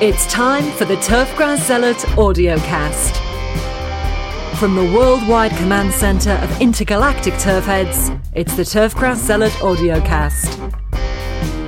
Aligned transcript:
It's 0.00 0.26
time 0.32 0.64
for 0.72 0.86
the 0.86 0.96
Turfgrass 0.96 1.66
Zealot 1.66 1.98
audiocast. 2.16 3.14
From 4.56 4.74
the 4.74 4.90
worldwide 4.96 5.50
command 5.58 5.92
center 5.92 6.30
of 6.30 6.60
intergalactic 6.62 7.34
turfheads, 7.34 8.18
it's 8.34 8.56
the 8.56 8.62
Turfgrass 8.62 9.16
Zealot 9.16 9.52
audiocast. 9.60 10.58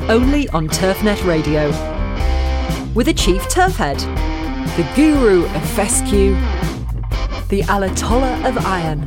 Only 0.09 0.49
on 0.49 0.67
Turfnet 0.69 1.23
Radio. 1.27 1.69
With 2.95 3.09
a 3.09 3.15
chief 3.15 3.43
turfhead, 3.43 3.99
the 4.77 4.91
guru 4.97 5.45
of 5.45 5.71
fescue, 5.71 6.33
the 7.51 7.61
Ayatollah 7.69 8.49
of 8.49 8.57
iron, 8.65 9.07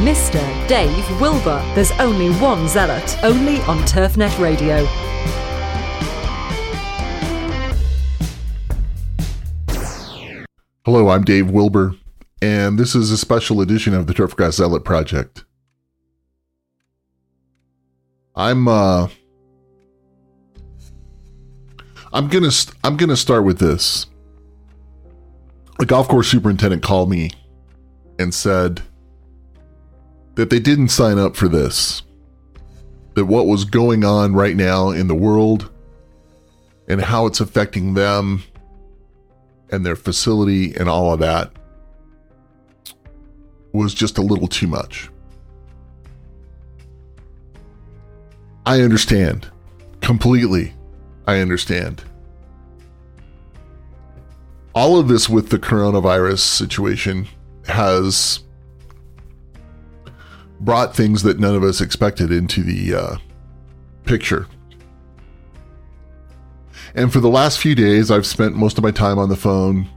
Mr. 0.00 0.40
Dave 0.68 1.20
Wilber. 1.20 1.62
There's 1.74 1.92
only 1.92 2.30
one 2.40 2.66
zealot, 2.66 3.16
only 3.22 3.60
on 3.62 3.78
Turfnet 3.82 4.36
Radio. 4.40 4.84
Hello, 10.84 11.10
I'm 11.10 11.22
Dave 11.22 11.50
Wilber, 11.50 11.94
and 12.40 12.78
this 12.78 12.94
is 12.94 13.10
a 13.12 13.16
special 13.16 13.60
edition 13.60 13.94
of 13.94 14.06
the 14.08 14.12
Turfgrass 14.14 14.54
Zealot 14.54 14.84
Project. 14.84 15.44
I'm 18.34 18.66
uh 18.66 19.08
I'm 22.12 22.28
gonna 22.28 22.50
st- 22.50 22.76
I'm 22.82 22.96
gonna 22.96 23.16
start 23.16 23.44
with 23.44 23.58
this. 23.58 24.06
A 25.78 25.84
golf 25.86 26.08
course 26.08 26.28
superintendent 26.28 26.82
called 26.82 27.10
me 27.10 27.30
and 28.18 28.34
said 28.34 28.82
that 30.34 30.50
they 30.50 30.60
didn't 30.60 30.88
sign 30.88 31.18
up 31.18 31.36
for 31.36 31.48
this. 31.48 32.02
That 33.14 33.26
what 33.26 33.46
was 33.46 33.64
going 33.64 34.04
on 34.04 34.34
right 34.34 34.56
now 34.56 34.90
in 34.90 35.06
the 35.08 35.14
world 35.14 35.70
and 36.88 37.00
how 37.00 37.26
it's 37.26 37.40
affecting 37.40 37.94
them 37.94 38.42
and 39.70 39.84
their 39.84 39.96
facility 39.96 40.74
and 40.74 40.88
all 40.88 41.12
of 41.12 41.20
that 41.20 41.52
was 43.72 43.94
just 43.94 44.18
a 44.18 44.22
little 44.22 44.48
too 44.48 44.66
much. 44.66 45.10
I 48.64 48.80
understand 48.80 49.50
completely. 50.00 50.74
I 51.26 51.38
understand. 51.38 52.04
All 54.74 54.98
of 54.98 55.08
this 55.08 55.28
with 55.28 55.50
the 55.50 55.58
coronavirus 55.58 56.38
situation 56.40 57.28
has 57.66 58.40
brought 60.62 60.94
things 60.94 61.22
that 61.22 61.38
none 61.38 61.54
of 61.54 61.62
us 61.62 61.80
expected 61.80 62.30
into 62.30 62.62
the 62.62 62.94
uh, 62.94 63.16
picture. 64.04 64.46
And 66.94 67.12
for 67.12 67.20
the 67.20 67.28
last 67.28 67.58
few 67.58 67.74
days, 67.74 68.10
I've 68.10 68.26
spent 68.26 68.54
most 68.54 68.78
of 68.78 68.84
my 68.84 68.90
time 68.90 69.18
on 69.18 69.28
the 69.28 69.36
phone 69.36 69.88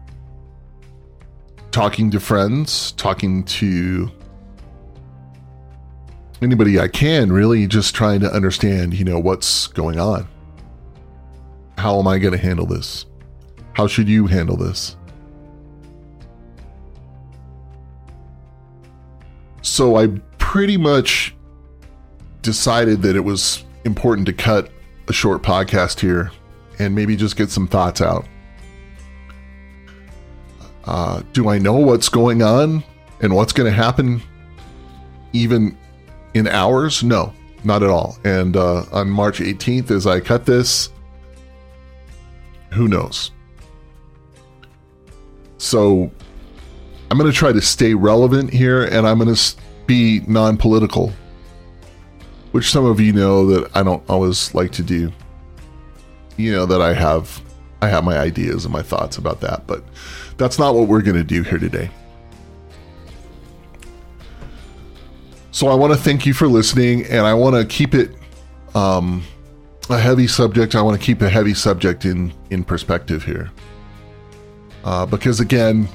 talking 1.72 2.10
to 2.12 2.20
friends, 2.20 2.94
talking 2.94 3.44
to 3.44 4.10
anybody 6.42 6.80
I 6.80 6.88
can, 6.88 7.32
really 7.32 7.68
just 7.68 7.94
trying 7.94 8.22
to 8.22 8.32
understand, 8.32 8.94
you 8.94 9.04
know, 9.04 9.20
what's 9.20 9.68
going 9.68 10.00
on. 10.00 10.28
How 11.78 12.00
am 12.00 12.08
I 12.08 12.18
going 12.18 12.32
to 12.32 12.40
handle 12.40 12.66
this? 12.66 13.06
How 13.74 13.88
should 13.88 14.08
you 14.08 14.28
handle 14.28 14.56
this? 14.56 14.96
So 19.62 19.98
I 19.98 20.08
pretty 20.56 20.78
much 20.78 21.36
decided 22.42 23.02
that 23.02 23.14
it 23.14 23.20
was 23.20 23.66
important 23.84 24.26
to 24.26 24.32
cut 24.32 24.70
a 25.10 25.12
short 25.12 25.44
podcast 25.44 26.00
here 26.00 26.32
and 26.80 26.96
maybe 26.96 27.14
just 27.18 27.36
get 27.36 27.50
some 27.50 27.68
thoughts 27.68 28.00
out. 28.00 28.26
Uh, 30.86 31.22
do 31.34 31.50
I 31.50 31.58
know 31.58 31.74
what's 31.74 32.08
going 32.08 32.42
on 32.42 32.86
and 33.20 33.36
what's 33.36 33.52
going 33.52 33.70
to 33.70 33.76
happen 33.76 34.24
even 35.34 35.78
in 36.36 36.48
hours? 36.48 37.04
No, 37.04 37.34
not 37.66 37.84
at 37.84 37.90
all. 37.90 38.18
And 38.24 38.56
uh, 38.56 38.86
on 38.94 39.10
March 39.10 39.40
18th, 39.40 39.92
as 39.92 40.08
I 40.08 40.22
cut 40.22 40.46
this, 40.46 40.88
who 42.72 42.88
knows? 42.88 43.32
So 45.58 46.10
I'm 47.12 47.18
going 47.18 47.30
to 47.30 47.38
try 47.38 47.52
to 47.52 47.62
stay 47.62 47.94
relevant 47.94 48.54
here 48.54 48.86
and 48.86 49.06
I'm 49.06 49.20
going 49.20 49.36
to 49.36 49.56
be 49.86 50.22
non 50.28 50.58
political, 50.58 51.12
which 52.52 52.72
some 52.72 52.86
of 52.86 53.00
you 53.00 53.14
know 53.14 53.46
that 53.48 53.76
I 53.76 53.84
don't 53.84 54.04
always 54.10 54.54
like 54.54 54.72
to 54.74 54.84
do 54.84 55.12
you 56.38 56.52
know 56.52 56.66
that 56.66 56.82
I 56.82 56.94
have 56.94 57.42
I 57.82 57.88
have 57.88 58.04
my 58.04 58.18
ideas 58.18 58.66
and 58.66 58.74
my 58.74 58.82
thoughts 58.82 59.18
about 59.18 59.42
that, 59.42 59.68
but 59.68 59.84
that's 60.38 60.58
not 60.58 60.76
what 60.76 60.88
we're 60.88 61.02
going 61.02 61.18
to 61.18 61.24
do 61.24 61.44
here 61.44 61.60
today. 61.60 61.90
So 65.52 65.68
I 65.68 65.76
want 65.76 65.94
to 65.94 66.00
thank 66.00 66.26
you 66.26 66.34
for 66.34 66.48
listening, 66.48 67.06
and 67.06 67.22
I 67.22 67.34
want 67.34 67.56
to 67.56 67.66
keep 67.66 67.94
it 67.94 68.16
um, 68.74 69.24
a 69.90 69.98
heavy 69.98 70.28
subject. 70.28 70.76
I 70.76 70.82
want 70.82 71.00
to 71.00 71.06
keep 71.06 71.22
a 71.22 71.30
heavy 71.30 71.54
subject 71.54 72.06
in 72.06 72.34
in 72.50 72.64
perspective 72.64 73.24
here, 73.24 73.52
uh, 74.84 75.06
because 75.06 75.40
again, 75.40 75.88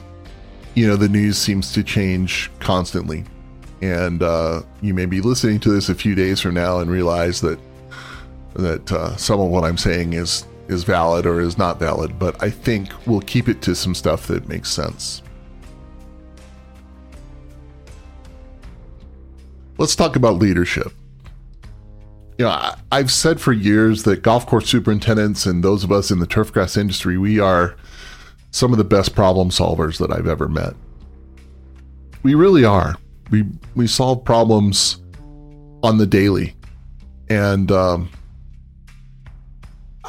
you 0.74 0.86
know 0.86 0.96
the 0.96 1.08
news 1.08 1.36
seems 1.36 1.72
to 1.72 1.82
change 1.82 2.50
constantly, 2.60 3.24
and 3.82 4.22
uh, 4.22 4.62
you 4.82 4.94
may 4.94 5.06
be 5.06 5.20
listening 5.20 5.60
to 5.60 5.70
this 5.70 5.88
a 5.88 5.94
few 5.94 6.14
days 6.14 6.40
from 6.40 6.54
now 6.54 6.80
and 6.80 6.90
realize 6.90 7.40
that 7.40 7.58
that 8.54 8.90
uh, 8.92 9.16
some 9.16 9.40
of 9.40 9.48
what 9.48 9.64
I'm 9.64 9.78
saying 9.78 10.12
is 10.12 10.46
is 10.68 10.84
valid 10.84 11.26
or 11.26 11.40
is 11.40 11.58
not 11.58 11.78
valid, 11.80 12.18
but 12.18 12.40
I 12.42 12.50
think 12.50 12.92
we'll 13.06 13.20
keep 13.20 13.48
it 13.48 13.60
to 13.62 13.74
some 13.74 13.94
stuff 13.94 14.26
that 14.28 14.48
makes 14.48 14.70
sense. 14.70 15.22
Let's 19.78 19.96
talk 19.96 20.14
about 20.14 20.36
leadership. 20.36 20.92
You 22.38 22.44
know, 22.44 22.50
I, 22.50 22.76
I've 22.92 23.10
said 23.10 23.40
for 23.40 23.52
years 23.52 24.04
that 24.04 24.22
golf 24.22 24.46
course 24.46 24.68
superintendents 24.68 25.46
and 25.46 25.64
those 25.64 25.82
of 25.84 25.90
us 25.90 26.10
in 26.10 26.20
the 26.20 26.26
turfgrass 26.26 26.76
industry, 26.76 27.18
we 27.18 27.40
are 27.40 27.76
some 28.52 28.72
of 28.72 28.78
the 28.78 28.84
best 28.84 29.14
problem 29.14 29.50
solvers 29.50 29.98
that 29.98 30.12
I've 30.12 30.28
ever 30.28 30.48
met. 30.48 30.74
We 32.22 32.34
really 32.34 32.64
are. 32.64 32.96
We 33.30 33.44
we 33.74 33.86
solve 33.86 34.24
problems 34.24 35.02
on 35.82 35.98
the 35.98 36.06
daily, 36.06 36.54
and 37.28 37.70
um, 37.70 38.10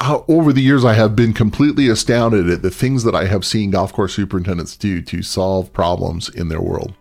how, 0.02 0.24
over 0.26 0.52
the 0.52 0.60
years, 0.60 0.84
I 0.84 0.94
have 0.94 1.14
been 1.14 1.32
completely 1.32 1.88
astounded 1.88 2.50
at 2.50 2.62
the 2.62 2.70
things 2.70 3.04
that 3.04 3.14
I 3.14 3.26
have 3.26 3.44
seen 3.44 3.70
golf 3.70 3.92
course 3.92 4.14
superintendents 4.14 4.76
do 4.76 5.00
to 5.02 5.22
solve 5.22 5.72
problems 5.72 6.28
in 6.28 6.48
their 6.48 6.60
world, 6.60 6.94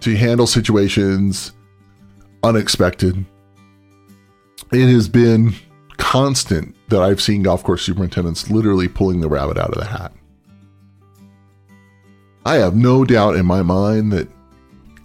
to 0.00 0.16
handle 0.16 0.46
situations 0.46 1.52
unexpected. 2.42 3.24
It 4.72 4.92
has 4.92 5.08
been 5.08 5.54
constant 5.96 6.76
that 6.88 7.02
I've 7.02 7.20
seen 7.20 7.42
golf 7.42 7.62
course 7.62 7.82
superintendents 7.82 8.50
literally 8.50 8.88
pulling 8.88 9.20
the 9.20 9.28
rabbit 9.28 9.58
out 9.58 9.70
of 9.70 9.78
the 9.78 9.86
hat. 9.86 10.12
I 12.44 12.56
have 12.56 12.74
no 12.74 13.04
doubt 13.04 13.36
in 13.36 13.46
my 13.46 13.62
mind 13.62 14.12
that 14.12 14.28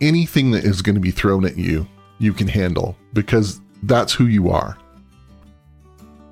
anything 0.01 0.51
that 0.51 0.63
is 0.63 0.81
going 0.81 0.95
to 0.95 1.01
be 1.01 1.11
thrown 1.11 1.45
at 1.45 1.57
you, 1.57 1.87
you 2.19 2.33
can 2.33 2.47
handle 2.47 2.95
because 3.13 3.59
that's 3.83 4.13
who 4.13 4.25
you 4.25 4.49
are. 4.49 4.77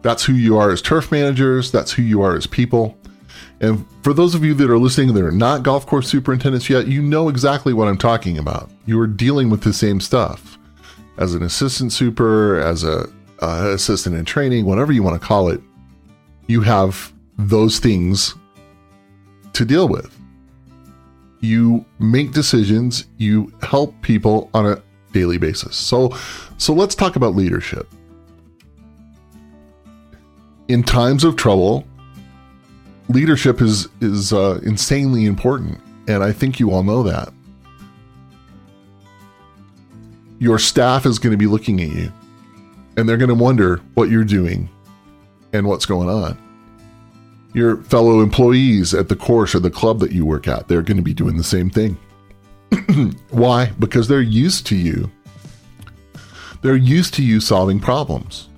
That's 0.02 0.24
who 0.24 0.34
you 0.34 0.58
are 0.58 0.72
as 0.72 0.82
turf 0.82 1.12
managers. 1.12 1.72
That's 1.72 1.92
who 1.92 2.02
you 2.02 2.22
are 2.22 2.36
as 2.36 2.46
people. 2.46 2.98
And 3.62 3.86
for 4.02 4.14
those 4.14 4.36
of 4.36 4.44
you 4.44 4.54
that 4.56 4.70
are 4.70 4.78
listening 4.78 5.14
that 5.14 5.24
are 5.24 5.32
not 5.32 5.64
golf 5.64 5.86
course 5.86 6.10
superintendents 6.10 6.70
yet, 6.70 6.88
you 6.88 7.02
know 7.02 7.30
exactly 7.30 7.74
what 7.74 7.88
I'm 7.88 7.98
talking 7.98 8.38
about. 8.38 8.70
You 8.86 9.00
are 9.00 9.08
dealing 9.08 9.50
with 9.50 9.62
the 9.62 9.72
same 9.72 10.02
stuff 10.02 10.58
as 11.18 11.34
an 11.34 11.44
assistant 11.44 11.94
super, 11.94 12.60
as 12.60 12.84
a 12.84 13.08
uh, 13.42 13.72
assistant 13.74 14.16
in 14.16 14.26
training, 14.26 14.66
whatever 14.66 14.92
you 14.92 15.04
want 15.04 15.20
to 15.20 15.26
call 15.26 15.50
it. 15.50 15.62
You 16.48 16.62
have 16.62 17.14
those 17.38 17.80
things 17.80 18.36
to 19.54 19.64
deal 19.64 19.88
with. 19.88 20.14
You 21.44 21.86
make 22.00 22.32
decisions. 22.32 23.06
You 23.18 23.52
help 23.62 23.94
people 24.02 24.50
on 24.54 24.66
a 24.66 24.82
daily 25.12 25.38
basis. 25.38 25.76
So, 25.76 26.18
so 26.58 26.74
let's 26.74 26.96
talk 26.96 27.16
about 27.16 27.36
leadership 27.36 27.88
in 30.68 30.84
times 30.84 31.24
of 31.24 31.36
trouble, 31.36 31.86
leadership 33.10 33.62
is 33.62 33.88
is 34.02 34.34
uh, 34.34 34.60
insanely 34.64 35.26
important, 35.26 35.80
and 36.08 36.24
I 36.24 36.32
think 36.32 36.60
you 36.60 36.72
all 36.72 36.84
know 36.84 37.04
that. 37.04 37.34
Your 40.40 40.60
staff 40.60 41.06
is 41.06 41.20
going 41.20 41.32
to 41.32 41.38
be 41.38 41.48
looking 41.48 41.82
at 41.82 41.90
you, 41.90 42.12
and 42.98 43.08
they're 43.08 43.18
going 43.18 43.30
to 43.30 43.36
wonder 43.36 43.78
what 43.94 44.10
you're 44.10 44.24
doing 44.24 44.70
and 45.54 45.68
what's 45.68 45.86
going 45.86 46.10
on. 46.10 46.38
Your 47.54 47.78
fellow 47.78 48.22
employees 48.22 48.94
at 48.94 49.10
the 49.10 49.16
course 49.16 49.54
or 49.56 49.60
the 49.60 49.70
club 49.72 50.00
that 50.00 50.12
you 50.12 50.26
work 50.26 50.48
at, 50.48 50.68
they're 50.68 50.82
going 50.82 50.98
to 50.98 51.04
be 51.04 51.14
doing 51.14 51.38
the 51.38 51.44
same 51.44 51.70
thing. 51.70 51.98
Why? 53.30 53.68
Because 53.80 54.08
they're 54.08 54.22
used 54.22 54.66
to 54.68 54.76
you 54.76 55.12
They're 56.62 56.76
used 56.76 57.14
to 57.16 57.24
you 57.24 57.40
solving 57.40 57.80
problems. 57.80 58.50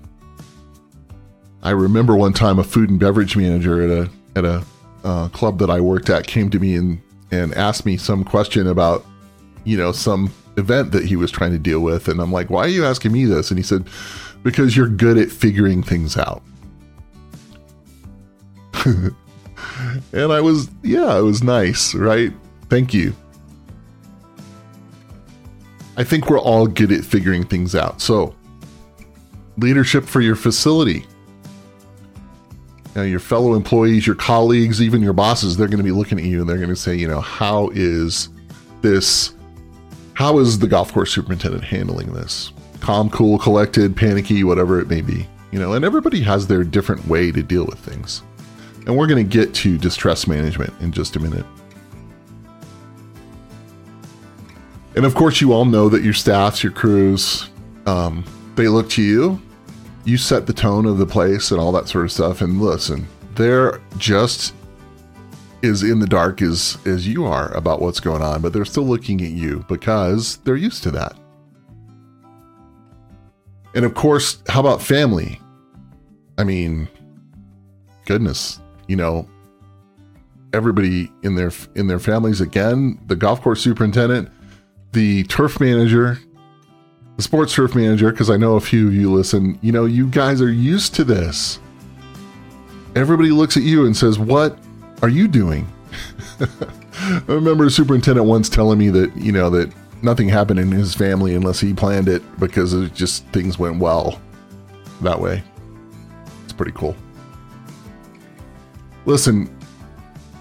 I 1.64 1.72
remember 1.72 2.16
one 2.16 2.34
time 2.34 2.60
a 2.60 2.64
food 2.64 2.90
and 2.90 3.00
beverage 3.00 3.36
manager 3.36 3.82
at 3.82 4.08
a 4.08 4.12
at 4.36 4.46
a 4.46 4.64
uh, 5.04 5.30
club 5.30 5.60
that 5.60 5.70
I 5.70 5.82
worked 5.82 6.10
at 6.10 6.28
came 6.28 6.50
to 6.52 6.60
me 6.60 6.76
and 6.76 7.02
and 7.32 7.54
asked 7.56 7.86
me 7.86 7.98
some 7.98 8.24
question 8.24 8.68
about 8.68 9.06
you 9.64 9.78
know 9.78 9.92
some 9.92 10.32
event 10.58 10.92
that 10.92 11.06
he 11.06 11.16
was 11.16 11.32
trying 11.32 11.52
to 11.52 11.58
deal 11.60 11.80
with 11.80 12.08
and 12.08 12.22
I'm 12.22 12.32
like 12.32 12.50
why 12.50 12.62
are 12.62 12.70
you 12.70 12.86
asking 12.86 13.12
me 13.12 13.26
this 13.26 13.50
and 13.52 13.58
he 13.58 13.64
said 13.64 13.88
because 14.44 14.78
you're 14.78 14.88
good 14.88 15.18
at 15.18 15.32
figuring 15.32 15.84
things 15.84 16.18
out 16.18 16.44
and 20.13 20.31
I 20.31 20.42
was 20.42 20.69
yeah 20.83 21.18
it 21.18 21.22
was 21.22 21.44
nice 21.44 21.95
right 21.95 22.33
thank 22.69 22.94
you 22.94 23.16
I 25.98 26.04
think 26.04 26.30
we're 26.30 26.39
all 26.39 26.68
good 26.68 26.92
at 26.92 27.04
figuring 27.04 27.45
things 27.45 27.75
out 27.75 28.01
so 28.01 28.36
leadership 29.57 30.06
for 30.06 30.22
your 30.22 30.36
facility 30.36 31.06
know, 32.95 33.04
your 33.04 33.19
fellow 33.19 33.54
employees, 33.54 34.07
your 34.07 34.16
colleagues, 34.16 34.81
even 34.81 35.01
your 35.01 35.13
bosses, 35.13 35.57
they're 35.57 35.68
going 35.68 35.77
to 35.77 35.83
be 35.83 35.92
looking 35.92 36.18
at 36.18 36.25
you 36.25 36.42
and 36.42 36.50
they're 36.50 36.57
going 36.57 36.69
to 36.69 36.75
say, 36.75 36.95
you 36.95 37.07
know, 37.07 37.22
how 37.22 37.69
is 37.74 38.30
this, 38.81 39.33
how 40.13 40.39
is 40.39 40.60
the 40.60 40.68
golf 40.68 40.94
course 40.94 41.13
superintendent 41.13 41.63
handling 41.63 42.13
this? 42.13 42.51
Calm, 42.80 43.10
cool, 43.10 43.38
collected, 43.38 43.95
panicky, 43.95 44.44
whatever 44.44 44.80
it 44.80 44.88
may 44.88 45.01
be. 45.01 45.27
You 45.51 45.60
know, 45.60 45.74
and 45.74 45.86
everybody 45.86 46.22
has 46.22 46.48
their 46.48 46.63
different 46.63 47.06
way 47.07 47.31
to 47.31 47.42
deal 47.42 47.66
with 47.66 47.80
things. 47.80 48.22
And 48.86 48.96
we're 48.98 49.08
going 49.08 49.28
to 49.28 49.38
get 49.38 49.54
to 49.56 49.78
distress 49.78 50.28
management 50.28 50.74
in 50.82 50.92
just 50.92 51.16
a 51.16 51.20
minute. 51.20 51.46
And 54.96 55.06
of 55.06 55.16
course, 55.16 55.42
you 55.42 55.54
all 55.54 55.66
know 55.66 55.90
that 55.90 56.04
your 56.04 56.14
staffs, 56.14 56.64
your 56.64 56.72
crews, 56.72 57.50
um, 57.86 58.24
they 58.56 58.68
look 58.68 58.90
to 58.92 59.02
you 59.02 59.42
you 60.06 60.18
set 60.18 60.46
the 60.46 60.54
tone 60.54 60.86
of 60.86 61.00
the 61.00 61.06
place 61.06 61.52
and 61.52 61.60
all 61.60 61.72
that 61.72 61.90
sort 61.90 62.06
of 62.06 62.12
stuff. 62.12 62.42
And 62.42 62.62
listen, 62.62 63.08
they're 63.34 63.82
just 63.98 64.54
as 65.64 65.82
in 65.82 66.00
the 66.00 66.08
dark 66.08 66.42
as 66.44 66.78
as 66.86 67.08
you 67.08 67.26
are 67.26 67.52
about 67.54 67.82
what's 67.82 68.00
going 68.00 68.22
on, 68.22 68.42
but 68.42 68.54
they're 68.54 68.66
still 68.66 68.86
looking 68.86 69.22
at 69.22 69.32
you 69.32 69.66
because 69.68 70.38
they're 70.38 70.56
used 70.56 70.84
to 70.84 70.92
that. 70.92 71.18
And 73.74 73.84
of 73.84 73.96
course, 73.96 74.42
how 74.48 74.60
about 74.62 74.82
family? 74.82 75.42
I 76.38 76.44
mean, 76.44 76.88
goodness, 78.06 78.62
you 78.88 78.96
know, 78.96 79.28
everybody 80.54 81.12
in 81.24 81.36
their 81.36 81.52
in 81.76 81.88
their 81.88 82.00
families 82.00 82.42
again, 82.42 83.00
the 83.08 83.16
golf 83.16 83.42
course 83.42 83.62
superintendent, 83.62 84.30
the 84.94 85.24
turf 85.24 85.60
manager, 85.60 86.20
the 87.18 87.24
sports 87.24 87.54
turf 87.54 87.76
manager, 87.76 88.12
because 88.12 88.30
I 88.30 88.38
know 88.38 88.56
a 88.56 88.62
few 88.62 88.88
of 88.88 88.96
you 88.96 89.12
listen, 89.12 89.60
you 89.62 89.72
know, 89.72 89.86
you 89.86 90.08
guys 90.08 90.42
are 90.42 90.52
used 90.52 90.96
to 90.96 91.04
this. 91.04 91.60
Everybody 92.96 93.32
looks 93.32 93.58
at 93.58 93.64
you 93.64 93.86
and 93.86 93.96
says, 93.96 94.18
What 94.18 94.58
are 95.02 95.10
you 95.10 95.28
doing? 95.28 95.68
I 96.40 97.22
remember 97.28 97.66
a 97.66 97.70
superintendent 97.70 98.28
once 98.28 98.50
telling 98.50 98.80
me 98.80 98.90
that, 98.90 99.16
you 99.18 99.32
know, 99.32 99.50
that 99.50 99.72
nothing 100.02 100.30
happened 100.30 100.60
in 100.60 100.72
his 100.72 100.96
family 100.96 101.36
unless 101.36 101.60
he 101.60 101.74
planned 101.74 102.08
it 102.08 102.24
because 102.40 102.74
it 102.74 102.94
just 102.94 103.26
things 103.28 103.60
went 103.60 103.80
well 103.80 104.20
that 105.02 105.20
way. 105.20 105.44
It's 106.44 106.54
pretty 106.54 106.72
cool. 106.72 106.96
Listen, 109.06 109.56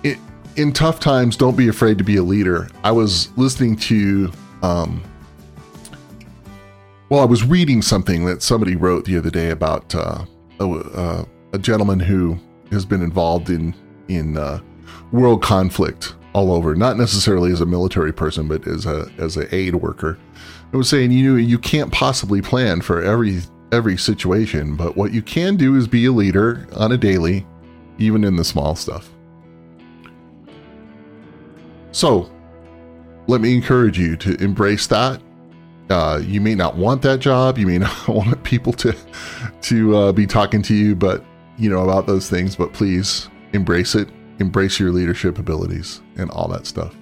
it, 0.02 0.18
in 0.56 0.72
tough 0.72 1.00
times, 1.00 1.36
don't 1.36 1.56
be 1.56 1.68
afraid 1.68 1.98
to 1.98 2.04
be 2.04 2.16
a 2.16 2.22
leader. 2.22 2.68
I 2.82 2.92
was 2.92 3.36
listening 3.36 3.76
to 3.76 4.32
um, 4.62 5.02
well, 7.10 7.20
I 7.20 7.26
was 7.26 7.44
reading 7.44 7.82
something 7.82 8.24
that 8.24 8.42
somebody 8.42 8.76
wrote 8.76 9.04
the 9.04 9.16
other 9.18 9.30
day 9.30 9.50
about 9.50 9.94
uh, 9.94 10.24
a, 10.58 10.68
uh, 10.68 11.24
a, 11.52 11.58
gentleman 11.58 12.00
who 12.00 12.38
has 12.72 12.84
been 12.84 13.02
involved 13.02 13.50
in 13.50 13.74
in 14.08 14.38
uh, 14.38 14.60
world 15.12 15.42
conflict 15.42 16.14
all 16.32 16.50
over, 16.50 16.74
not 16.74 16.96
necessarily 16.96 17.52
as 17.52 17.60
a 17.60 17.66
military 17.66 18.12
person, 18.12 18.48
but 18.48 18.66
as 18.66 18.86
a 18.86 19.08
as 19.18 19.36
an 19.36 19.48
aid 19.52 19.76
worker. 19.76 20.18
I 20.72 20.76
was 20.76 20.88
saying, 20.88 21.12
you 21.12 21.36
you 21.36 21.58
can't 21.58 21.92
possibly 21.92 22.40
plan 22.40 22.80
for 22.80 23.02
every 23.02 23.42
every 23.70 23.96
situation, 23.96 24.74
but 24.74 24.96
what 24.96 25.12
you 25.12 25.22
can 25.22 25.56
do 25.56 25.76
is 25.76 25.86
be 25.86 26.06
a 26.06 26.12
leader 26.12 26.66
on 26.74 26.90
a 26.90 26.96
daily, 26.96 27.46
even 27.98 28.24
in 28.24 28.36
the 28.36 28.44
small 28.44 28.74
stuff. 28.74 29.10
So, 31.92 32.30
let 33.26 33.40
me 33.40 33.54
encourage 33.54 33.98
you 33.98 34.16
to 34.16 34.34
embrace 34.42 34.86
that 34.88 35.22
uh, 35.90 36.20
you 36.24 36.40
may 36.40 36.54
not 36.54 36.76
want 36.76 37.02
that 37.02 37.20
job. 37.20 37.58
You 37.58 37.66
may 37.66 37.78
not 37.86 38.08
want 38.08 38.42
people 38.44 38.72
to 38.74 38.94
to 39.62 39.96
uh, 39.96 40.12
be 40.12 40.26
talking 40.26 40.62
to 40.62 40.74
you, 40.74 40.94
but 40.94 41.24
you 41.58 41.70
know 41.70 41.82
about 41.82 42.06
those 42.06 42.28
things. 42.28 42.56
But 42.56 42.72
please 42.72 43.28
embrace 43.52 43.94
it. 43.94 44.08
Embrace 44.40 44.80
your 44.80 44.90
leadership 44.90 45.38
abilities 45.38 46.00
and 46.16 46.30
all 46.30 46.48
that 46.48 46.66
stuff. 46.66 46.94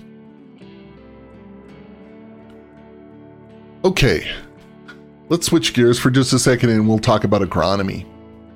Okay, 3.85 4.31
let's 5.29 5.47
switch 5.47 5.75
gears 5.75 5.99
for 5.99 6.11
just 6.11 6.33
a 6.33 6.39
second, 6.39 6.71
and 6.71 6.89
we'll 6.89 6.99
talk 6.99 7.25
about 7.25 7.41
agronomy. 7.43 8.06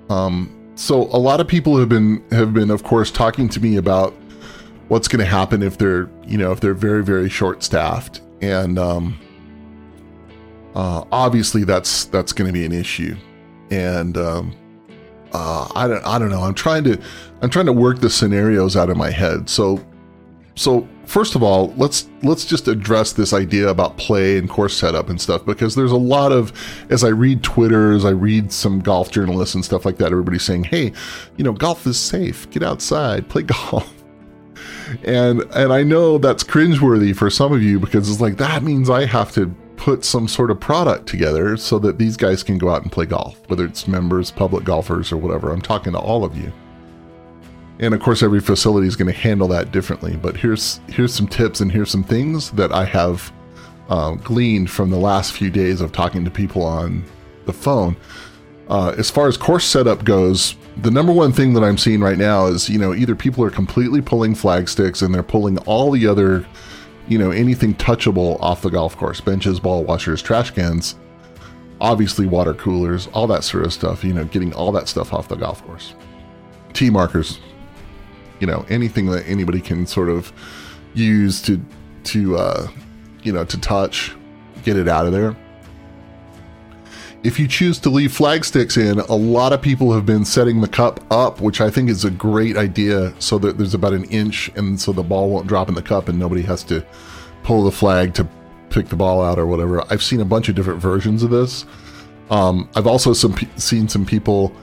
Um, 0.09 0.53
so 0.77 1.03
a 1.05 1.19
lot 1.19 1.41
of 1.41 1.49
people 1.49 1.77
have 1.79 1.89
been 1.89 2.23
have 2.31 2.55
been, 2.55 2.71
of 2.71 2.85
course, 2.85 3.11
talking 3.11 3.49
to 3.49 3.61
me 3.61 3.77
about 3.77 4.15
what's 4.89 5.09
going 5.09 5.19
to 5.19 5.27
happen 5.27 5.63
if 5.63 5.79
they're 5.79 6.09
you 6.25 6.39
know 6.39 6.53
if 6.53 6.61
they're 6.61 6.75
very 6.75 7.03
very 7.03 7.29
short 7.29 7.65
staffed 7.65 8.21
and 8.41 8.79
um, 8.79 9.19
uh, 10.75 11.05
obviously 11.11 11.65
that's 11.65 12.05
that's 12.07 12.33
going 12.33 12.47
to 12.47 12.53
be 12.53 12.65
an 12.65 12.73
issue, 12.73 13.17
and 13.71 14.17
um, 14.17 14.55
uh, 15.33 15.69
I 15.75 15.89
don't 15.89 16.07
I 16.07 16.19
don't 16.19 16.31
know. 16.31 16.43
I'm 16.43 16.55
trying 16.55 16.85
to 16.85 17.01
I'm 17.41 17.51
trying 17.51 17.67
to 17.67 17.73
work 17.73 18.01
the 18.01 18.11
scenarios 18.11 18.77
out 18.77 18.91
of 18.91 18.97
my 18.97 19.11
head. 19.11 19.49
So 19.49 19.85
so 20.57 20.89
first 21.05 21.35
of 21.35 21.43
all, 21.43 21.73
let's 21.77 22.09
let's 22.23 22.45
just 22.45 22.67
address 22.67 23.13
this 23.13 23.33
idea 23.33 23.69
about 23.69 23.99
play 23.99 24.39
and 24.39 24.49
course 24.49 24.77
setup 24.77 25.09
and 25.11 25.21
stuff 25.21 25.45
because 25.45 25.75
there's 25.75 25.93
a 25.93 25.97
lot 25.97 26.33
of 26.33 26.53
as 26.91 27.05
I 27.05 27.09
read 27.09 27.43
Twitter, 27.43 27.93
as 27.93 28.05
I 28.05 28.11
read 28.11 28.51
some 28.51 28.81
golf 28.81 29.11
journalists 29.11 29.55
and 29.55 29.65
stuff 29.65 29.85
like 29.85 29.99
that, 29.99 30.13
everybody's 30.13 30.43
saying, 30.43 30.65
"Hey, 30.65 30.93
you 31.37 31.45
know, 31.45 31.53
golf 31.53 31.87
is 31.87 31.99
safe. 31.99 32.51
Get 32.51 32.63
outside, 32.63 33.29
play 33.29 33.43
golf." 33.45 33.93
And 35.05 35.43
and 35.55 35.73
I 35.73 35.83
know 35.83 36.17
that's 36.17 36.43
cringeworthy 36.43 37.15
for 37.15 37.29
some 37.29 37.53
of 37.53 37.63
you 37.63 37.79
because 37.79 38.11
it's 38.11 38.21
like 38.21 38.39
that 38.39 38.63
means 38.63 38.89
I 38.89 39.05
have 39.05 39.33
to 39.33 39.55
put 39.77 40.07
some 40.07 40.27
sort 40.27 40.51
of 40.51 40.59
product 40.59 41.07
together 41.07 41.59
so 41.59 41.79
that 41.81 41.99
these 41.99 42.17
guys 42.17 42.43
can 42.43 42.57
go 42.57 42.71
out 42.71 42.83
and 42.83 42.91
play 42.91 43.05
golf, 43.05 43.39
whether 43.49 43.67
it's 43.67 43.87
members, 43.87 44.31
public 44.31 44.65
golfers, 44.65 45.13
or 45.13 45.19
whatever. 45.19 45.53
I'm 45.53 45.61
talking 45.61 45.93
to 45.93 45.99
all 45.99 46.25
of 46.25 46.35
you. 46.35 46.51
And 47.79 47.93
of 47.95 48.01
course, 48.01 48.23
every 48.23 48.41
facility 48.41 48.87
is 48.87 48.97
going 48.97 49.13
to 49.13 49.19
handle 49.19 49.49
that 49.49 49.71
differently. 49.73 50.17
But 50.17 50.37
here's 50.37 50.81
here's 50.89 51.15
some 51.15 51.27
tips 51.29 51.61
and 51.61 51.71
here's 51.71 51.91
some 51.91 52.05
things 52.05 52.51
that 52.53 52.73
I 52.73 52.85
have 52.85 53.33
uh, 53.89 54.13
gleaned 54.15 54.71
from 54.71 54.91
the 54.91 54.99
last 54.99 55.33
few 55.33 55.51
days 55.51 55.81
of 55.81 55.93
talking 55.93 56.25
to 56.25 56.31
people 56.31 56.63
on 56.63 57.05
the 57.45 57.53
phone. 57.53 57.97
Uh, 58.69 58.95
as 58.99 59.11
far 59.11 59.29
as 59.29 59.37
course 59.37 59.65
setup 59.65 60.05
goes, 60.05 60.57
the 60.79 60.91
number 60.91 61.13
one 61.13 61.33
thing 61.33 61.53
that 61.55 61.63
I'm 61.63 61.79
seeing 61.79 62.01
right 62.01 62.19
now 62.19 62.47
is 62.47 62.69
you 62.69 62.79
know 62.79 62.95
either 62.95 63.15
people 63.15 63.45
are 63.45 63.51
completely 63.51 64.01
pulling 64.01 64.35
flag 64.35 64.69
sticks 64.69 65.03
and 65.03 65.15
they're 65.15 65.23
pulling 65.23 65.59
all 65.59 65.91
the 65.91 66.07
other 66.07 66.47
you 67.09 67.19
know, 67.19 67.31
anything 67.31 67.75
touchable 67.75 68.41
off 68.41 68.63
the 68.63 68.71
golf 68.71 68.97
course 68.97 69.21
benches, 69.21 69.61
ball 69.61 69.85
washers, 69.85 70.23
trash 70.23 70.51
cans, 70.51 70.97
obviously 71.81 72.27
water 72.27 72.55
coolers, 72.55 73.07
all 73.09 73.27
that 73.27 73.45
sort 73.45 73.65
of 73.65 73.73
stuff, 73.73 74.03
you 74.03 74.13
know, 74.13 74.25
getting 74.25 74.53
all 74.55 74.73
that 74.73 74.89
stuff 74.89 75.13
off 75.13 75.29
the 75.29 75.37
golf 75.37 75.65
course. 75.65 75.95
Tee 76.73 76.91
markers, 76.91 77.39
you 78.41 78.47
know, 78.47 78.65
anything 78.69 79.07
that 79.07 79.27
anybody 79.27 79.61
can 79.61 79.87
sort 79.87 80.09
of 80.09 80.33
use 80.95 81.41
to, 81.43 81.61
to, 82.05 82.37
uh, 82.37 82.69
you 83.23 83.33
know, 83.33 83.45
to 83.45 83.61
touch, 83.61 84.15
get 84.63 84.77
it 84.77 84.89
out 84.89 85.07
of 85.07 85.13
there. 85.13 85.37
If 87.23 87.41
you 87.41 87.49
choose 87.49 87.81
to 87.81 87.91
leave 87.91 88.13
flag 88.13 88.45
sticks 88.45 88.77
in, 88.77 89.01
a 89.01 89.15
lot 89.15 89.53
of 89.53 89.61
people 89.61 89.93
have 89.93 90.07
been 90.07 90.25
setting 90.25 90.61
the 90.61 90.69
cup 90.69 91.01
up, 91.11 91.41
which 91.41 91.61
I 91.61 91.71
think 91.71 91.91
is 91.91 92.05
a 92.05 92.11
great 92.11 92.57
idea, 92.57 93.13
so 93.21 93.39
that 93.39 93.59
there's 93.59 93.75
about 93.75 93.95
an 93.95 94.05
inch, 94.05 94.49
and 94.55 94.81
so 94.81 94.93
the 94.93 95.03
ball 95.03 95.31
won't 95.31 95.49
drop 95.49 95.69
in 95.69 95.75
the 95.75 95.83
cup, 95.83 96.09
and 96.09 96.19
nobody 96.19 96.43
has 96.43 96.63
to 96.65 96.87
pull 97.43 97.65
the 97.65 97.73
flag 97.73 98.15
to 98.15 98.29
pick 98.71 98.89
the 98.89 98.97
ball 98.97 99.23
out 99.25 99.39
or 99.39 99.47
whatever. 99.47 99.83
I've 99.91 100.03
seen 100.03 100.21
a 100.21 100.25
bunch 100.25 100.49
of 100.49 100.55
different 100.55 100.81
versions 100.81 101.23
of 101.23 101.31
this. 101.31 101.65
Um, 102.31 102.69
I've 102.77 102.87
also 102.87 103.13
some 103.13 103.35
seen 103.57 103.89
some 103.89 104.05
people 104.05 104.55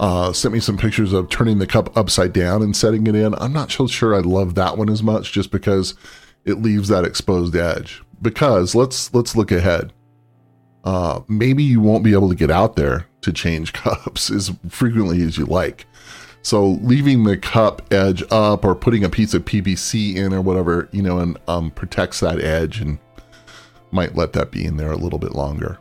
uh, 0.00 0.32
sent 0.32 0.54
me 0.54 0.60
some 0.60 0.76
pictures 0.76 1.12
of 1.12 1.28
turning 1.28 1.58
the 1.58 1.66
cup 1.66 1.96
upside 1.96 2.32
down 2.32 2.62
and 2.62 2.76
setting 2.76 3.06
it 3.06 3.14
in. 3.14 3.34
I'm 3.36 3.52
not 3.52 3.70
so 3.70 3.86
sure 3.86 4.14
I 4.14 4.20
love 4.20 4.54
that 4.54 4.76
one 4.76 4.90
as 4.90 5.02
much, 5.02 5.32
just 5.32 5.50
because 5.50 5.94
it 6.44 6.62
leaves 6.62 6.88
that 6.88 7.04
exposed 7.04 7.56
edge. 7.56 8.02
Because 8.22 8.74
let's 8.74 9.12
let's 9.14 9.36
look 9.36 9.52
ahead 9.52 9.92
uh, 10.84 11.20
maybe 11.28 11.64
you 11.64 11.80
won't 11.80 12.04
be 12.04 12.12
able 12.12 12.28
to 12.28 12.34
get 12.34 12.50
out 12.50 12.76
there 12.76 13.06
to 13.22 13.32
change 13.32 13.72
cups 13.72 14.30
as 14.30 14.52
frequently 14.68 15.22
as 15.22 15.36
you 15.38 15.46
like. 15.46 15.86
So 16.42 16.72
leaving 16.82 17.24
the 17.24 17.38
cup 17.38 17.90
edge 17.92 18.22
up 18.30 18.64
or 18.64 18.74
putting 18.74 19.02
a 19.02 19.08
piece 19.08 19.32
of 19.32 19.46
PVC 19.46 20.14
in 20.16 20.34
or 20.34 20.42
whatever, 20.42 20.90
you 20.92 21.00
know, 21.00 21.18
and 21.18 21.38
um, 21.48 21.70
protects 21.70 22.20
that 22.20 22.38
edge 22.38 22.80
and 22.80 22.98
might 23.90 24.14
let 24.14 24.34
that 24.34 24.50
be 24.50 24.66
in 24.66 24.76
there 24.76 24.92
a 24.92 24.96
little 24.96 25.18
bit 25.18 25.32
longer. 25.32 25.78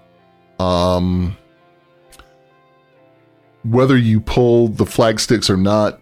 Um, 0.60 1.36
whether 3.64 3.98
you 3.98 4.20
pull 4.20 4.68
the 4.68 4.86
flag 4.86 5.20
sticks 5.20 5.50
or 5.50 5.58
not, 5.58 6.00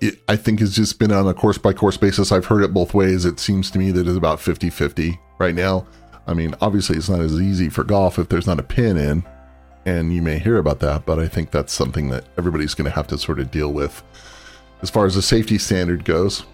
it, 0.00 0.18
I 0.28 0.36
think 0.36 0.60
has 0.60 0.74
just 0.74 0.98
been 0.98 1.12
on 1.12 1.28
a 1.28 1.34
course 1.34 1.58
by 1.58 1.72
course 1.72 1.96
basis. 1.96 2.32
I've 2.32 2.46
heard 2.46 2.62
it 2.62 2.72
both 2.72 2.94
ways. 2.94 3.24
It 3.24 3.38
seems 3.38 3.70
to 3.72 3.78
me 3.78 3.90
that 3.90 4.06
it's 4.06 4.16
about 4.16 4.40
50 4.40 4.70
50 4.70 5.18
right 5.38 5.54
now. 5.54 5.86
I 6.26 6.34
mean, 6.34 6.54
obviously, 6.60 6.96
it's 6.96 7.08
not 7.08 7.20
as 7.20 7.40
easy 7.40 7.68
for 7.68 7.84
golf 7.84 8.18
if 8.18 8.28
there's 8.28 8.46
not 8.46 8.60
a 8.60 8.62
pin 8.62 8.96
in, 8.96 9.24
and 9.84 10.12
you 10.14 10.22
may 10.22 10.38
hear 10.38 10.58
about 10.58 10.80
that, 10.80 11.06
but 11.06 11.18
I 11.18 11.26
think 11.26 11.50
that's 11.50 11.72
something 11.72 12.10
that 12.10 12.24
everybody's 12.38 12.74
going 12.74 12.84
to 12.84 12.94
have 12.94 13.06
to 13.08 13.18
sort 13.18 13.40
of 13.40 13.50
deal 13.50 13.72
with 13.72 14.02
as 14.82 14.90
far 14.90 15.06
as 15.06 15.14
the 15.14 15.22
safety 15.22 15.58
standard 15.58 16.04
goes. 16.04 16.44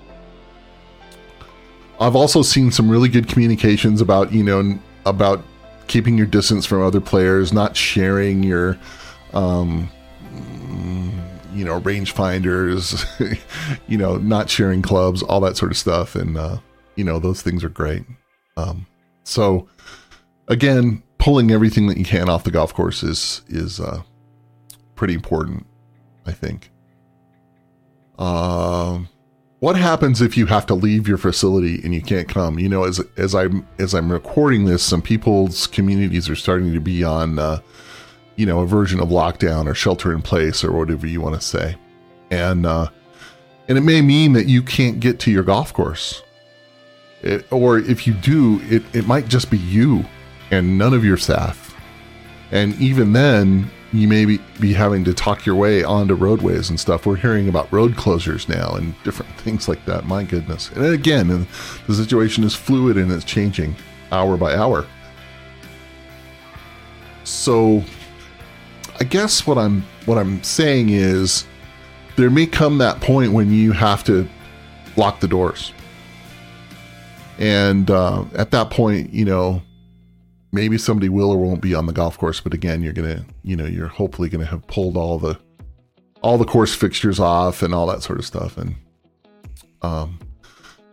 I've 2.00 2.16
also 2.16 2.42
seen 2.42 2.70
some 2.70 2.90
really 2.90 3.08
good 3.08 3.28
communications 3.28 4.00
about, 4.00 4.32
you 4.32 4.42
know, 4.42 4.78
about 5.06 5.42
keeping 5.86 6.16
your 6.18 6.26
distance 6.26 6.66
from 6.66 6.82
other 6.82 7.00
players, 7.00 7.52
not 7.52 7.76
sharing 7.76 8.42
your, 8.42 8.78
um, 9.32 9.88
you 11.56 11.64
know, 11.64 11.80
rangefinders, 11.80 13.38
you 13.88 13.98
know, 13.98 14.16
not 14.16 14.50
sharing 14.50 14.82
clubs, 14.82 15.22
all 15.22 15.40
that 15.40 15.56
sort 15.56 15.70
of 15.70 15.78
stuff. 15.78 16.14
And, 16.14 16.36
uh, 16.36 16.58
you 16.96 17.04
know, 17.04 17.18
those 17.18 17.42
things 17.42 17.64
are 17.64 17.68
great. 17.68 18.04
Um, 18.56 18.86
so 19.24 19.68
again, 20.48 21.02
pulling 21.18 21.50
everything 21.50 21.86
that 21.88 21.96
you 21.96 22.04
can 22.04 22.28
off 22.28 22.44
the 22.44 22.50
golf 22.50 22.74
course 22.74 23.02
is, 23.02 23.42
is, 23.48 23.80
uh, 23.80 24.02
pretty 24.94 25.14
important, 25.14 25.66
I 26.26 26.32
think. 26.32 26.70
Um, 28.18 29.08
what 29.60 29.76
happens 29.76 30.20
if 30.20 30.36
you 30.36 30.46
have 30.46 30.66
to 30.66 30.74
leave 30.74 31.08
your 31.08 31.18
facility 31.18 31.80
and 31.82 31.94
you 31.94 32.02
can't 32.02 32.28
come? 32.28 32.58
You 32.58 32.68
know, 32.68 32.84
as 32.84 33.00
as 33.16 33.34
I'm 33.34 33.66
as 33.78 33.94
I'm 33.94 34.12
recording 34.12 34.64
this, 34.64 34.82
some 34.82 35.02
people's 35.02 35.66
communities 35.66 36.28
are 36.28 36.36
starting 36.36 36.72
to 36.72 36.80
be 36.80 37.02
on, 37.04 37.38
uh, 37.38 37.60
you 38.36 38.46
know, 38.46 38.60
a 38.60 38.66
version 38.66 39.00
of 39.00 39.08
lockdown 39.08 39.66
or 39.66 39.74
shelter 39.74 40.12
in 40.12 40.22
place 40.22 40.62
or 40.62 40.72
whatever 40.72 41.06
you 41.06 41.20
want 41.20 41.34
to 41.34 41.40
say, 41.40 41.76
and 42.30 42.66
uh, 42.66 42.88
and 43.68 43.76
it 43.76 43.82
may 43.82 44.00
mean 44.00 44.32
that 44.34 44.46
you 44.46 44.62
can't 44.62 45.00
get 45.00 45.18
to 45.20 45.30
your 45.30 45.42
golf 45.42 45.72
course, 45.72 46.22
it, 47.22 47.50
or 47.52 47.78
if 47.78 48.06
you 48.06 48.14
do, 48.14 48.60
it 48.64 48.82
it 48.94 49.06
might 49.06 49.28
just 49.28 49.50
be 49.50 49.58
you 49.58 50.04
and 50.50 50.78
none 50.78 50.94
of 50.94 51.04
your 51.04 51.16
staff, 51.16 51.74
and 52.50 52.74
even 52.80 53.12
then, 53.12 53.70
you 53.92 54.08
may 54.08 54.24
be, 54.24 54.38
be 54.60 54.72
having 54.72 55.04
to 55.04 55.14
talk 55.14 55.46
your 55.46 55.54
way 55.54 55.82
onto 55.82 56.14
roadways 56.14 56.70
and 56.70 56.78
stuff. 56.78 57.06
We're 57.06 57.16
hearing 57.16 57.48
about 57.48 57.72
road 57.72 57.92
closures 57.92 58.48
now 58.48 58.74
and 58.74 58.94
different 59.02 59.32
things 59.38 59.68
like 59.68 59.84
that. 59.86 60.04
My 60.04 60.24
goodness. 60.24 60.70
And 60.72 60.86
again, 60.86 61.46
the 61.86 61.94
situation 61.94 62.44
is 62.44 62.54
fluid 62.54 62.96
and 62.96 63.10
it's 63.10 63.24
changing 63.24 63.76
hour 64.12 64.36
by 64.36 64.54
hour. 64.54 64.86
So 67.24 67.82
I 68.98 69.04
guess 69.04 69.46
what 69.46 69.58
I'm 69.58 69.82
what 70.06 70.18
I'm 70.18 70.42
saying 70.42 70.90
is 70.90 71.46
there 72.16 72.30
may 72.30 72.46
come 72.46 72.78
that 72.78 73.00
point 73.00 73.32
when 73.32 73.52
you 73.52 73.72
have 73.72 74.04
to 74.04 74.28
lock 74.96 75.20
the 75.20 75.28
doors. 75.28 75.72
And 77.38 77.90
uh, 77.90 78.24
at 78.34 78.50
that 78.52 78.70
point, 78.70 79.12
you 79.12 79.26
know, 79.26 79.60
maybe 80.56 80.78
somebody 80.78 81.10
will 81.10 81.30
or 81.30 81.36
won't 81.36 81.60
be 81.60 81.74
on 81.74 81.84
the 81.84 81.92
golf 81.92 82.16
course 82.16 82.40
but 82.40 82.54
again 82.54 82.82
you're 82.82 82.92
gonna 82.92 83.24
you 83.42 83.54
know 83.54 83.66
you're 83.66 83.88
hopefully 83.88 84.28
gonna 84.28 84.46
have 84.46 84.66
pulled 84.66 84.96
all 84.96 85.18
the 85.18 85.38
all 86.22 86.38
the 86.38 86.46
course 86.46 86.74
fixtures 86.74 87.20
off 87.20 87.62
and 87.62 87.74
all 87.74 87.86
that 87.86 88.02
sort 88.02 88.18
of 88.18 88.24
stuff 88.24 88.56
and 88.56 88.74
um 89.82 90.18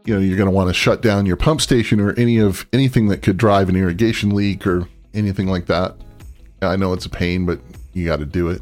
you 0.06 0.14
know 0.14 0.20
you're 0.20 0.38
to 0.38 0.52
want 0.52 0.70
to 0.70 0.74
shut 0.74 1.02
down 1.02 1.26
your 1.26 1.38
pump 1.38 1.62
station 1.62 2.02
or 2.02 2.12
any 2.20 2.38
of 2.40 2.66
anything 2.74 3.08
that 3.08 3.22
could 3.22 3.38
drive 3.38 3.70
an 3.70 3.76
irrigation 3.76 4.36
leak 4.36 4.68
or 4.68 4.88
anything 5.14 5.48
like 5.48 5.68
that 5.68 5.96
i 6.62 6.76
know 6.76 6.92
it's 6.92 7.06
a 7.06 7.10
pain 7.10 7.46
but 7.46 7.60
you 7.94 8.06
got 8.06 8.18
to 8.18 8.26
do 8.26 8.50
it. 8.50 8.62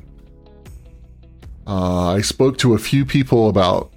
Uh, 1.68 2.14
i 2.14 2.22
spoke 2.22 2.58
to 2.58 2.74
a 2.74 2.78
few 2.78 3.06
people 3.06 3.48
about 3.50 3.94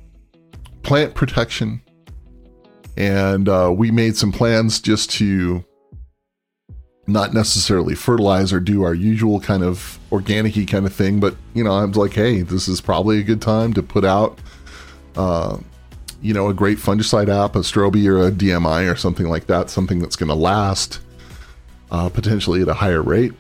plant 0.83 1.15
protection. 1.15 1.83
And 2.97 3.49
uh, 3.49 3.75
we 3.77 3.91
made 3.91 4.17
some 4.17 4.31
plans 4.31 4.81
just 4.81 5.11
to 5.13 5.65
not 7.07 7.35
necessarily 7.35 7.95
fertilize 7.95 8.53
or 8.53 8.61
do 8.61 8.83
our 8.83 8.95
usual 8.95 9.41
kind 9.41 9.63
of 9.63 9.99
organic 10.13 10.55
kind 10.69 10.87
of 10.87 10.93
thing, 10.93 11.21
but 11.21 11.37
you 11.53 11.65
know, 11.65 11.73
I 11.73 11.85
was 11.85 11.97
like, 11.97 12.15
hey, 12.15 12.43
this 12.43 12.69
is 12.69 12.81
probably 12.81 13.19
a 13.19 13.23
good 13.23 13.43
time 13.43 13.75
to 13.75 13.83
put 13.83 14.05
out, 14.05 14.39
uh, 15.17 15.59
you 16.23 16.33
know, 16.33 16.49
a 16.49 16.55
great 16.55 16.79
fungicide 16.79 17.29
app, 17.29 17.57
a 17.57 17.61
Strobe 17.61 18.07
or 18.07 18.29
a 18.29 18.31
DMI 18.31 18.91
or 18.91 18.97
something 18.97 19.27
like 19.27 19.47
that, 19.49 19.69
something 19.69 19.99
that's 19.99 20.17
going 20.17 20.31
to 20.31 20.35
last 20.35 21.01
uh, 21.91 22.09
potentially 22.09 22.63
at 22.63 22.69
a 22.69 22.75
higher 22.75 23.03
rate 23.03 23.33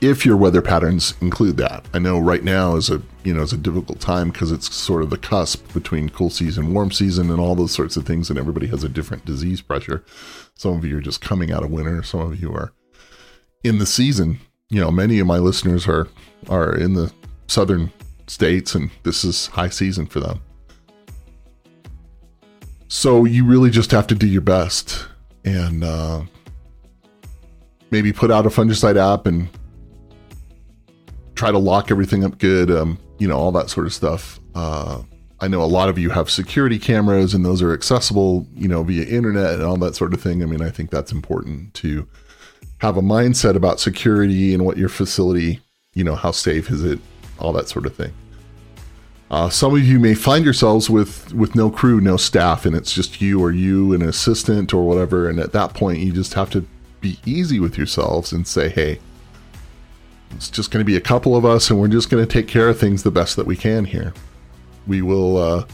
if 0.00 0.24
your 0.24 0.36
weather 0.36 0.62
patterns 0.62 1.14
include 1.20 1.56
that. 1.58 1.84
I 1.92 1.98
know 1.98 2.18
right 2.18 2.42
now 2.42 2.76
is 2.76 2.90
a 2.90 3.02
you 3.22 3.34
know 3.34 3.42
is 3.42 3.52
a 3.52 3.58
difficult 3.58 4.00
time 4.00 4.30
because 4.30 4.50
it's 4.50 4.74
sort 4.74 5.02
of 5.02 5.10
the 5.10 5.18
cusp 5.18 5.72
between 5.72 6.08
cool 6.08 6.30
season, 6.30 6.72
warm 6.72 6.90
season, 6.90 7.30
and 7.30 7.40
all 7.40 7.54
those 7.54 7.72
sorts 7.72 7.96
of 7.96 8.06
things, 8.06 8.30
and 8.30 8.38
everybody 8.38 8.66
has 8.68 8.84
a 8.84 8.88
different 8.88 9.24
disease 9.24 9.60
pressure. 9.60 10.04
Some 10.54 10.76
of 10.76 10.84
you 10.84 10.96
are 10.98 11.02
just 11.02 11.20
coming 11.20 11.52
out 11.52 11.62
of 11.62 11.70
winter. 11.70 12.02
Some 12.02 12.20
of 12.20 12.40
you 12.40 12.52
are 12.52 12.72
in 13.62 13.78
the 13.78 13.86
season. 13.86 14.40
You 14.70 14.80
know, 14.80 14.90
many 14.90 15.18
of 15.18 15.26
my 15.26 15.38
listeners 15.38 15.86
are 15.86 16.08
are 16.48 16.74
in 16.74 16.94
the 16.94 17.12
southern 17.46 17.92
states, 18.26 18.74
and 18.74 18.90
this 19.02 19.24
is 19.24 19.48
high 19.48 19.68
season 19.68 20.06
for 20.06 20.20
them. 20.20 20.40
So 22.88 23.24
you 23.24 23.44
really 23.44 23.70
just 23.70 23.92
have 23.92 24.06
to 24.08 24.14
do 24.14 24.26
your 24.26 24.40
best 24.40 25.06
and 25.44 25.84
uh, 25.84 26.22
maybe 27.90 28.12
put 28.12 28.30
out 28.30 28.46
a 28.46 28.48
fungicide 28.48 28.96
app 28.96 29.26
and 29.26 29.48
try 31.40 31.50
to 31.50 31.58
lock 31.58 31.90
everything 31.90 32.22
up 32.22 32.36
good, 32.36 32.70
um, 32.70 32.98
you 33.18 33.26
know, 33.26 33.34
all 33.34 33.50
that 33.50 33.70
sort 33.70 33.86
of 33.86 33.94
stuff. 33.94 34.38
Uh, 34.54 35.02
I 35.40 35.48
know 35.48 35.62
a 35.62 35.64
lot 35.64 35.88
of 35.88 35.98
you 35.98 36.10
have 36.10 36.28
security 36.28 36.78
cameras 36.78 37.32
and 37.32 37.46
those 37.46 37.62
are 37.62 37.72
accessible, 37.72 38.46
you 38.54 38.68
know, 38.68 38.82
via 38.82 39.06
internet 39.06 39.54
and 39.54 39.62
all 39.62 39.78
that 39.78 39.96
sort 39.96 40.12
of 40.12 40.20
thing. 40.20 40.42
I 40.42 40.46
mean, 40.46 40.60
I 40.60 40.68
think 40.68 40.90
that's 40.90 41.12
important 41.12 41.72
to 41.74 42.06
have 42.82 42.98
a 42.98 43.00
mindset 43.00 43.56
about 43.56 43.80
security 43.80 44.52
and 44.52 44.66
what 44.66 44.76
your 44.76 44.90
facility, 44.90 45.60
you 45.94 46.04
know, 46.04 46.14
how 46.14 46.30
safe 46.30 46.70
is 46.70 46.84
it, 46.84 46.98
all 47.38 47.54
that 47.54 47.70
sort 47.70 47.86
of 47.86 47.96
thing. 47.96 48.12
Uh, 49.30 49.48
some 49.48 49.74
of 49.74 49.82
you 49.82 49.98
may 49.98 50.12
find 50.12 50.44
yourselves 50.44 50.90
with 50.90 51.32
with 51.32 51.54
no 51.54 51.70
crew, 51.70 52.02
no 52.02 52.18
staff, 52.18 52.66
and 52.66 52.76
it's 52.76 52.92
just 52.92 53.22
you 53.22 53.40
or 53.40 53.52
you, 53.52 53.94
and 53.94 54.02
an 54.02 54.08
assistant 54.10 54.74
or 54.74 54.84
whatever. 54.84 55.28
And 55.28 55.38
at 55.38 55.52
that 55.52 55.72
point, 55.72 56.00
you 56.00 56.12
just 56.12 56.34
have 56.34 56.50
to 56.50 56.66
be 57.00 57.16
easy 57.24 57.60
with 57.60 57.78
yourselves 57.78 58.32
and 58.32 58.46
say, 58.46 58.68
"Hey, 58.68 58.98
it's 60.32 60.50
just 60.50 60.70
going 60.70 60.80
to 60.80 60.86
be 60.86 60.96
a 60.96 61.00
couple 61.00 61.36
of 61.36 61.44
us, 61.44 61.70
and 61.70 61.80
we're 61.80 61.88
just 61.88 62.10
going 62.10 62.24
to 62.24 62.30
take 62.30 62.48
care 62.48 62.68
of 62.68 62.78
things 62.78 63.02
the 63.02 63.10
best 63.10 63.36
that 63.36 63.46
we 63.46 63.56
can 63.56 63.84
here. 63.84 64.12
We 64.86 65.02
will, 65.02 65.36
uh, 65.36 65.66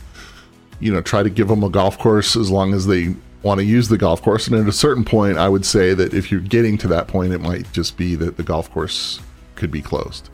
you 0.80 0.92
know, 0.92 1.00
try 1.00 1.22
to 1.22 1.30
give 1.30 1.48
them 1.48 1.62
a 1.62 1.70
golf 1.70 1.98
course 1.98 2.36
as 2.36 2.50
long 2.50 2.74
as 2.74 2.86
they 2.86 3.14
want 3.42 3.60
to 3.60 3.64
use 3.64 3.88
the 3.88 3.98
golf 3.98 4.22
course. 4.22 4.48
And 4.48 4.56
at 4.56 4.68
a 4.68 4.72
certain 4.72 5.04
point, 5.04 5.38
I 5.38 5.48
would 5.48 5.64
say 5.64 5.94
that 5.94 6.12
if 6.14 6.30
you're 6.30 6.40
getting 6.40 6.78
to 6.78 6.88
that 6.88 7.06
point, 7.06 7.32
it 7.32 7.40
might 7.40 7.70
just 7.72 7.96
be 7.96 8.14
that 8.16 8.36
the 8.36 8.42
golf 8.42 8.70
course 8.72 9.20
could 9.54 9.70
be 9.70 9.80
closed. 9.80 10.28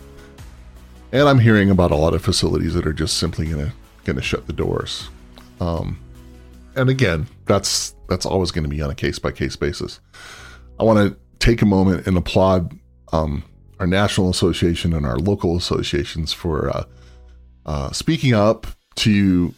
And 1.12 1.28
I'm 1.28 1.38
hearing 1.38 1.70
about 1.70 1.90
a 1.90 1.96
lot 1.96 2.14
of 2.14 2.22
facilities 2.22 2.74
that 2.74 2.86
are 2.86 2.92
just 2.92 3.18
simply 3.18 3.46
going 3.46 3.66
to 3.66 3.72
going 4.04 4.16
to 4.16 4.22
shut 4.22 4.46
the 4.46 4.52
doors. 4.52 5.08
Um, 5.60 5.98
and 6.74 6.88
again, 6.88 7.28
that's 7.44 7.94
that's 8.08 8.26
always 8.26 8.50
going 8.50 8.64
to 8.64 8.70
be 8.70 8.80
on 8.82 8.90
a 8.90 8.94
case 8.94 9.18
by 9.18 9.30
case 9.30 9.56
basis. 9.56 10.00
I 10.80 10.84
want 10.84 10.98
to 10.98 11.16
take 11.38 11.62
a 11.62 11.66
moment 11.66 12.06
and 12.06 12.16
applaud 12.16 12.76
um, 13.12 13.44
our 13.82 13.86
national 13.88 14.30
association 14.30 14.92
and 14.94 15.04
our 15.04 15.18
local 15.18 15.56
associations 15.56 16.32
for 16.32 16.70
uh, 16.70 16.84
uh, 17.66 17.90
speaking 17.90 18.32
up 18.32 18.68
to 18.94 19.52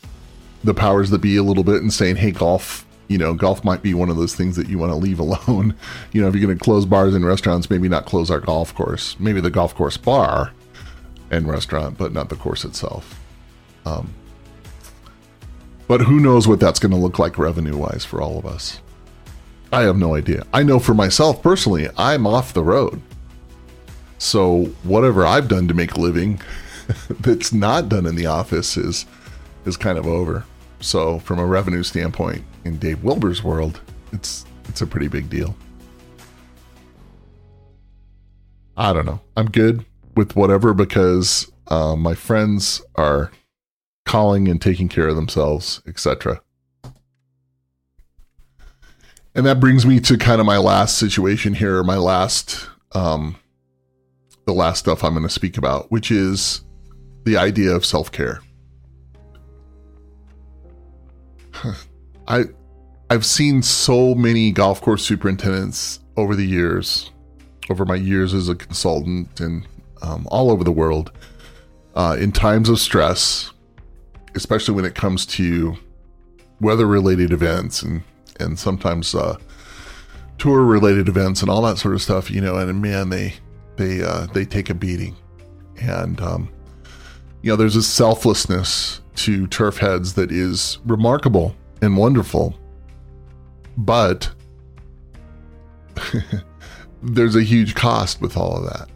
the 0.64 0.72
powers 0.72 1.10
that 1.10 1.18
be 1.18 1.36
a 1.36 1.42
little 1.42 1.62
bit 1.62 1.82
and 1.82 1.92
saying, 1.92 2.16
"Hey, 2.16 2.30
golf." 2.30 2.86
You 3.06 3.18
know, 3.18 3.34
golf 3.34 3.62
might 3.64 3.82
be 3.82 3.92
one 3.92 4.08
of 4.08 4.16
those 4.16 4.34
things 4.34 4.56
that 4.56 4.66
you 4.66 4.78
want 4.78 4.90
to 4.90 4.96
leave 4.96 5.20
alone. 5.26 5.74
You 6.12 6.22
know, 6.22 6.28
if 6.28 6.34
you're 6.34 6.46
going 6.46 6.56
to 6.56 6.64
close 6.64 6.86
bars 6.86 7.14
and 7.14 7.26
restaurants, 7.26 7.68
maybe 7.68 7.86
not 7.86 8.06
close 8.06 8.30
our 8.30 8.40
golf 8.40 8.74
course. 8.74 9.14
Maybe 9.20 9.42
the 9.42 9.50
golf 9.50 9.74
course 9.74 9.98
bar 9.98 10.52
and 11.30 11.46
restaurant, 11.46 11.98
but 11.98 12.14
not 12.14 12.30
the 12.30 12.36
course 12.36 12.64
itself. 12.64 13.20
Um, 13.84 14.14
but 15.86 16.00
who 16.00 16.18
knows 16.18 16.48
what 16.48 16.60
that's 16.60 16.78
going 16.78 16.92
to 16.92 16.98
look 16.98 17.18
like 17.18 17.36
revenue 17.36 17.76
wise 17.76 18.06
for 18.06 18.22
all 18.22 18.38
of 18.38 18.46
us? 18.46 18.80
I 19.70 19.82
have 19.82 19.98
no 19.98 20.14
idea. 20.14 20.46
I 20.54 20.62
know 20.62 20.78
for 20.78 20.94
myself 20.94 21.42
personally, 21.42 21.90
I'm 21.98 22.26
off 22.26 22.54
the 22.54 22.64
road. 22.64 23.02
So 24.24 24.64
whatever 24.84 25.26
I've 25.26 25.48
done 25.48 25.68
to 25.68 25.74
make 25.74 25.92
a 25.92 26.00
living 26.00 26.40
that's 27.20 27.52
not 27.52 27.90
done 27.90 28.06
in 28.06 28.14
the 28.14 28.24
office 28.24 28.78
is 28.78 29.04
is 29.66 29.76
kind 29.76 29.98
of 29.98 30.06
over. 30.06 30.46
So 30.80 31.18
from 31.18 31.38
a 31.38 31.44
revenue 31.44 31.82
standpoint, 31.82 32.42
in 32.64 32.78
Dave 32.78 33.04
Wilber's 33.04 33.44
world, 33.44 33.82
it's 34.12 34.46
it's 34.66 34.80
a 34.80 34.86
pretty 34.86 35.08
big 35.08 35.28
deal. 35.28 35.54
I 38.78 38.94
don't 38.94 39.04
know. 39.04 39.20
I'm 39.36 39.50
good 39.50 39.84
with 40.16 40.34
whatever 40.34 40.72
because 40.72 41.52
uh, 41.68 41.94
my 41.94 42.14
friends 42.14 42.80
are 42.94 43.30
calling 44.06 44.48
and 44.48 44.60
taking 44.60 44.88
care 44.88 45.08
of 45.08 45.16
themselves, 45.16 45.82
etc. 45.86 46.40
And 49.34 49.44
that 49.44 49.60
brings 49.60 49.84
me 49.84 50.00
to 50.00 50.16
kind 50.16 50.40
of 50.40 50.46
my 50.46 50.56
last 50.56 50.96
situation 50.96 51.52
here, 51.54 51.82
my 51.82 51.98
last 51.98 52.68
um, 52.92 53.36
the 54.46 54.52
last 54.52 54.80
stuff 54.80 55.02
I'm 55.02 55.14
going 55.14 55.22
to 55.26 55.30
speak 55.30 55.56
about, 55.56 55.90
which 55.90 56.10
is 56.10 56.62
the 57.24 57.36
idea 57.36 57.70
of 57.72 57.84
self 57.84 58.12
care. 58.12 58.40
I 62.28 62.44
I've 63.10 63.26
seen 63.26 63.62
so 63.62 64.14
many 64.14 64.50
golf 64.50 64.80
course 64.80 65.04
superintendents 65.04 66.00
over 66.16 66.34
the 66.34 66.46
years, 66.46 67.10
over 67.70 67.84
my 67.84 67.96
years 67.96 68.32
as 68.34 68.48
a 68.48 68.54
consultant, 68.54 69.40
and 69.40 69.66
um, 70.02 70.26
all 70.30 70.50
over 70.50 70.64
the 70.64 70.72
world, 70.72 71.12
uh, 71.94 72.16
in 72.18 72.32
times 72.32 72.68
of 72.68 72.78
stress, 72.78 73.52
especially 74.34 74.74
when 74.74 74.84
it 74.84 74.94
comes 74.94 75.26
to 75.26 75.76
weather-related 76.60 77.32
events 77.32 77.82
and 77.82 78.02
and 78.40 78.58
sometimes 78.58 79.14
uh, 79.14 79.36
tour-related 80.38 81.08
events 81.08 81.40
and 81.40 81.50
all 81.50 81.62
that 81.62 81.78
sort 81.78 81.94
of 81.94 82.02
stuff. 82.02 82.30
You 82.30 82.40
know, 82.40 82.56
and 82.56 82.82
man, 82.82 83.10
they 83.10 83.34
they 83.76 84.02
uh, 84.02 84.26
they 84.26 84.44
take 84.44 84.70
a 84.70 84.74
beating, 84.74 85.16
and 85.80 86.20
um, 86.20 86.48
you 87.42 87.50
know, 87.50 87.56
there's 87.56 87.76
a 87.76 87.82
selflessness 87.82 89.00
to 89.16 89.46
turf 89.46 89.78
heads 89.78 90.14
that 90.14 90.32
is 90.32 90.78
remarkable 90.84 91.54
and 91.82 91.96
wonderful, 91.96 92.58
but 93.76 94.30
there's 97.02 97.36
a 97.36 97.42
huge 97.42 97.74
cost 97.74 98.20
with 98.20 98.36
all 98.36 98.56
of 98.56 98.64
that. 98.64 98.88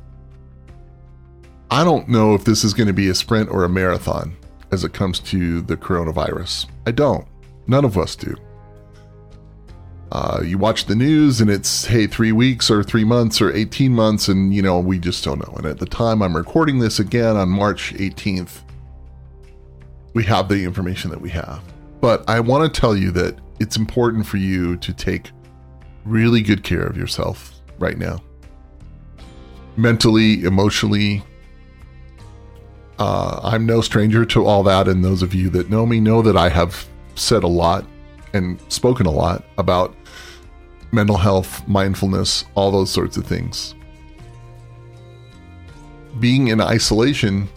I 1.71 1.85
don't 1.85 2.09
know 2.09 2.35
if 2.35 2.45
this 2.45 2.65
is 2.65 2.73
going 2.73 2.87
to 2.87 2.95
be 2.95 3.09
a 3.09 3.15
sprint 3.15 3.51
or 3.51 3.65
a 3.65 3.69
marathon 3.69 4.35
as 4.71 4.85
it 4.85 4.95
comes 4.95 5.21
to 5.21 5.61
the 5.61 5.77
coronavirus. 5.77 6.67
I 6.87 6.93
don't. 6.93 7.27
None 7.67 7.85
of 7.85 7.99
us 7.99 8.17
do. 8.17 8.35
Uh, 10.11 10.41
you 10.43 10.57
watch 10.57 10.87
the 10.87 10.97
news 10.97 11.41
and 11.41 11.51
it's, 11.51 11.85
hey, 11.85 12.07
three 12.07 12.33
weeks 12.33 12.71
or 12.71 12.83
three 12.83 13.05
months 13.05 13.43
or 13.43 13.53
18 13.53 13.93
months, 13.93 14.29
and, 14.29 14.55
you 14.55 14.63
know, 14.63 14.79
we 14.81 14.99
just 14.99 15.23
don't 15.23 15.39
know. 15.39 15.55
And 15.57 15.67
at 15.67 15.79
the 15.79 15.87
time 15.87 16.23
I'm 16.23 16.35
recording 16.35 16.79
this 16.79 16.99
again 16.99 17.37
on 17.37 17.51
March 17.51 17.93
18th, 17.95 18.63
we 20.15 20.25
have 20.25 20.49
the 20.49 20.65
information 20.65 21.11
that 21.11 21.21
we 21.21 21.29
have. 21.31 21.63
But 22.01 22.29
I 22.29 22.41
want 22.41 22.73
to 22.73 22.81
tell 22.81 22.97
you 22.97 23.11
that 23.13 23.39
it's 23.61 23.77
important 23.77 24.27
for 24.27 24.39
you 24.39 24.77
to 24.79 24.95
take 24.95 25.31
really 26.05 26.41
good 26.41 26.63
care 26.63 26.83
of 26.83 26.97
yourself 26.97 27.61
right 27.79 27.99
now. 27.99 28.23
Mentally, 29.77 30.45
emotionally. 30.45 31.23
Uh, 32.99 33.41
I'm 33.43 33.67
no 33.67 33.81
stranger 33.81 34.25
to 34.25 34.45
all 34.45 34.63
that, 34.65 34.89
and 34.89 35.05
those 35.05 35.23
of 35.23 35.35
you 35.35 35.51
that 35.51 35.71
know 35.71 35.87
me 35.87 36.01
know 36.01 36.23
that 36.23 36.37
I 36.37 36.49
have 36.49 36.89
said 37.15 37.45
a 37.45 37.49
lot 37.49 37.85
and 38.39 38.59
spoken 38.73 39.07
a 39.07 39.11
lot 39.11 39.45
about 39.59 39.95
mental 40.91 41.19
health, 41.19 41.67
mindfulness, 41.69 42.45
all 42.55 42.71
those 42.71 42.91
sorts 42.91 43.17
of 43.17 43.27
things. 43.27 43.75
Being 46.19 46.49
in 46.49 46.61
isolation 46.61 47.49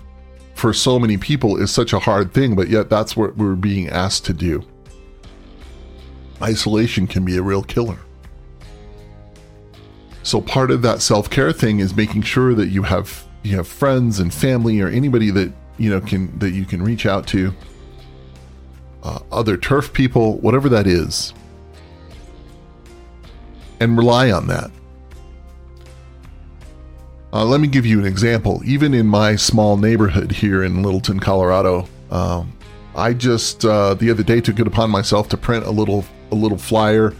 for 0.55 0.73
so 0.73 0.99
many 0.99 1.17
people 1.17 1.57
is 1.57 1.71
such 1.71 1.93
a 1.93 1.99
hard 1.99 2.33
thing, 2.33 2.55
but 2.55 2.69
yet 2.69 2.89
that's 2.89 3.15
what 3.15 3.37
we're 3.37 3.55
being 3.55 3.87
asked 3.89 4.25
to 4.25 4.33
do. 4.33 4.63
Isolation 6.41 7.07
can 7.07 7.23
be 7.23 7.37
a 7.37 7.41
real 7.41 7.63
killer. 7.63 7.99
So 10.23 10.41
part 10.41 10.69
of 10.69 10.81
that 10.83 11.01
self-care 11.01 11.51
thing 11.51 11.79
is 11.79 11.95
making 11.95 12.21
sure 12.23 12.53
that 12.53 12.67
you 12.67 12.83
have 12.83 13.25
you 13.43 13.55
have 13.55 13.67
friends 13.67 14.19
and 14.19 14.31
family 14.31 14.79
or 14.81 14.87
anybody 14.87 15.31
that 15.31 15.51
you 15.79 15.89
know 15.89 15.99
can 15.99 16.37
that 16.37 16.51
you 16.51 16.63
can 16.63 16.83
reach 16.83 17.07
out 17.07 17.25
to 17.27 17.53
uh, 19.03 19.19
other 19.31 19.57
turf 19.57 19.93
people, 19.93 20.37
whatever 20.37 20.69
that 20.69 20.87
is, 20.87 21.33
and 23.79 23.97
rely 23.97 24.31
on 24.31 24.47
that. 24.47 24.71
Uh, 27.33 27.45
let 27.45 27.61
me 27.61 27.67
give 27.67 27.85
you 27.85 27.99
an 27.99 28.05
example. 28.05 28.61
Even 28.65 28.93
in 28.93 29.07
my 29.07 29.35
small 29.35 29.77
neighborhood 29.77 30.31
here 30.31 30.63
in 30.63 30.83
Littleton, 30.83 31.19
Colorado, 31.19 31.87
um, 32.09 32.51
I 32.93 33.13
just 33.13 33.63
uh, 33.63 33.93
the 33.93 34.11
other 34.11 34.23
day 34.23 34.41
took 34.41 34.59
it 34.59 34.67
upon 34.67 34.89
myself 34.89 35.29
to 35.29 35.37
print 35.37 35.65
a 35.65 35.71
little 35.71 36.03
a 36.31 36.35
little 36.35 36.57
flyer 36.57 37.13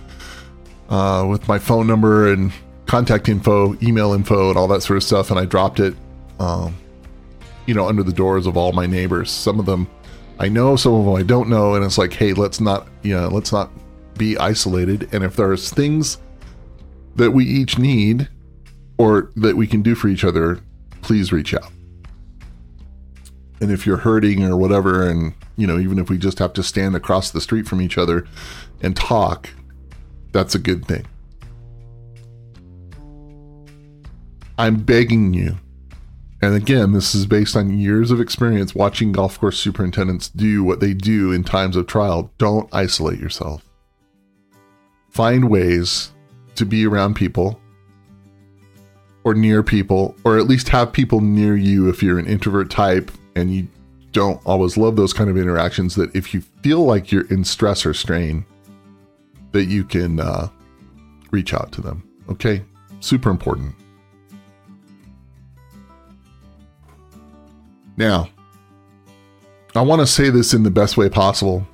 uh, 0.90 1.26
with 1.30 1.48
my 1.48 1.58
phone 1.58 1.88
number 1.88 2.32
and 2.32 2.52
contact 2.86 3.30
info, 3.30 3.78
email 3.82 4.12
info, 4.12 4.50
and 4.50 4.58
all 4.58 4.68
that 4.68 4.84
sort 4.84 4.98
of 4.98 5.04
stuff, 5.04 5.32
and 5.32 5.40
I 5.40 5.46
dropped 5.46 5.80
it, 5.80 5.96
um, 6.40 6.76
you 7.66 7.74
know, 7.74 7.88
under 7.88 8.04
the 8.04 8.12
doors 8.12 8.46
of 8.48 8.58
all 8.58 8.74
my 8.74 8.86
neighbors. 8.86 9.32
Some 9.32 9.62
of 9.62 9.66
them 9.66 9.88
I 10.42 10.50
know, 10.50 10.76
some 10.76 10.96
of 10.96 11.06
them 11.06 11.14
I 11.14 11.22
don't 11.22 11.50
know, 11.50 11.76
and 11.76 11.86
it's 11.86 12.00
like, 12.00 12.14
hey, 12.14 12.34
let's 12.34 12.60
not, 12.60 12.88
you 13.04 13.16
know, 13.16 13.28
let's 13.28 13.52
not 13.52 13.70
be 14.18 14.36
isolated. 14.40 15.08
And 15.14 15.24
if 15.24 15.36
there's 15.36 15.70
things 15.70 16.18
that 17.16 17.30
we 17.30 17.46
each 17.46 17.78
need 17.78 18.28
or 18.98 19.30
that 19.36 19.56
we 19.56 19.68
can 19.68 19.84
do 19.84 19.94
for 19.94 20.08
each 20.08 20.24
other, 20.24 20.60
please 21.04 21.32
reach 21.32 21.54
out. 21.54 21.72
And 23.62 23.72
if 23.72 23.86
you're 23.86 23.98
hurting 23.98 24.44
or 24.44 24.58
whatever, 24.58 25.08
and 25.08 25.36
you 25.58 25.68
know, 25.68 25.78
even 25.78 26.00
if 26.00 26.10
we 26.10 26.18
just 26.18 26.40
have 26.40 26.54
to 26.54 26.64
stand 26.64 26.96
across 26.96 27.30
the 27.30 27.40
street 27.40 27.68
from 27.68 27.80
each 27.80 28.00
other 28.00 28.26
and 28.82 28.96
talk, 28.96 29.52
that's 30.32 30.56
a 30.56 30.60
good 30.60 30.88
thing. 30.88 31.06
I'm 34.58 34.78
begging 34.78 35.36
you, 35.36 35.60
and 36.42 36.56
again, 36.56 36.92
this 36.92 37.14
is 37.14 37.26
based 37.26 37.56
on 37.56 37.78
years 37.78 38.10
of 38.10 38.20
experience 38.20 38.74
watching 38.74 39.12
golf 39.12 39.40
course 39.40 39.60
superintendents 39.60 40.30
do 40.30 40.64
what 40.64 40.80
they 40.80 40.94
do 40.94 41.32
in 41.32 41.44
times 41.44 41.76
of 41.76 41.86
trial. 41.86 42.32
Don't 42.38 42.68
isolate 42.74 43.20
yourself. 43.20 43.64
Find 45.10 45.50
ways 45.50 46.12
to 46.56 46.66
be 46.66 46.86
around 46.86 47.16
people 47.16 47.60
or 49.24 49.36
near 49.36 49.62
people, 49.62 50.16
or 50.24 50.40
at 50.40 50.48
least 50.48 50.70
have 50.70 50.92
people 50.92 51.22
near 51.22 51.56
you 51.56 51.90
if 51.90 52.02
you're 52.02 52.18
an 52.18 52.26
introvert 52.26 52.72
type 52.72 53.12
and 53.36 53.54
you 53.54 53.68
don't 54.12 54.42
always 54.46 54.78
love 54.78 54.96
those 54.96 55.14
kind 55.14 55.30
of 55.30 55.38
interactions. 55.38 55.96
That 55.96 56.16
if 56.16 56.34
you 56.34 56.42
feel 56.64 56.84
like 56.86 57.12
you're 57.12 57.28
in 57.28 57.44
stress 57.44 57.86
or 57.86 57.94
strain, 57.94 58.46
that 59.52 59.66
you 59.66 59.84
can 59.84 60.20
uh, 60.20 60.48
reach 61.30 61.54
out 61.54 61.72
to 61.74 61.82
them. 61.82 62.04
Okay, 62.30 62.64
super 63.00 63.30
important. 63.30 63.76
Now, 68.02 68.30
I 69.76 69.82
want 69.84 70.00
to 70.02 70.08
say 70.08 70.32
this 70.32 70.56
in 70.56 70.64
the 70.64 70.72
best 70.72 70.98
way 70.98 71.08
possible. 71.08 71.68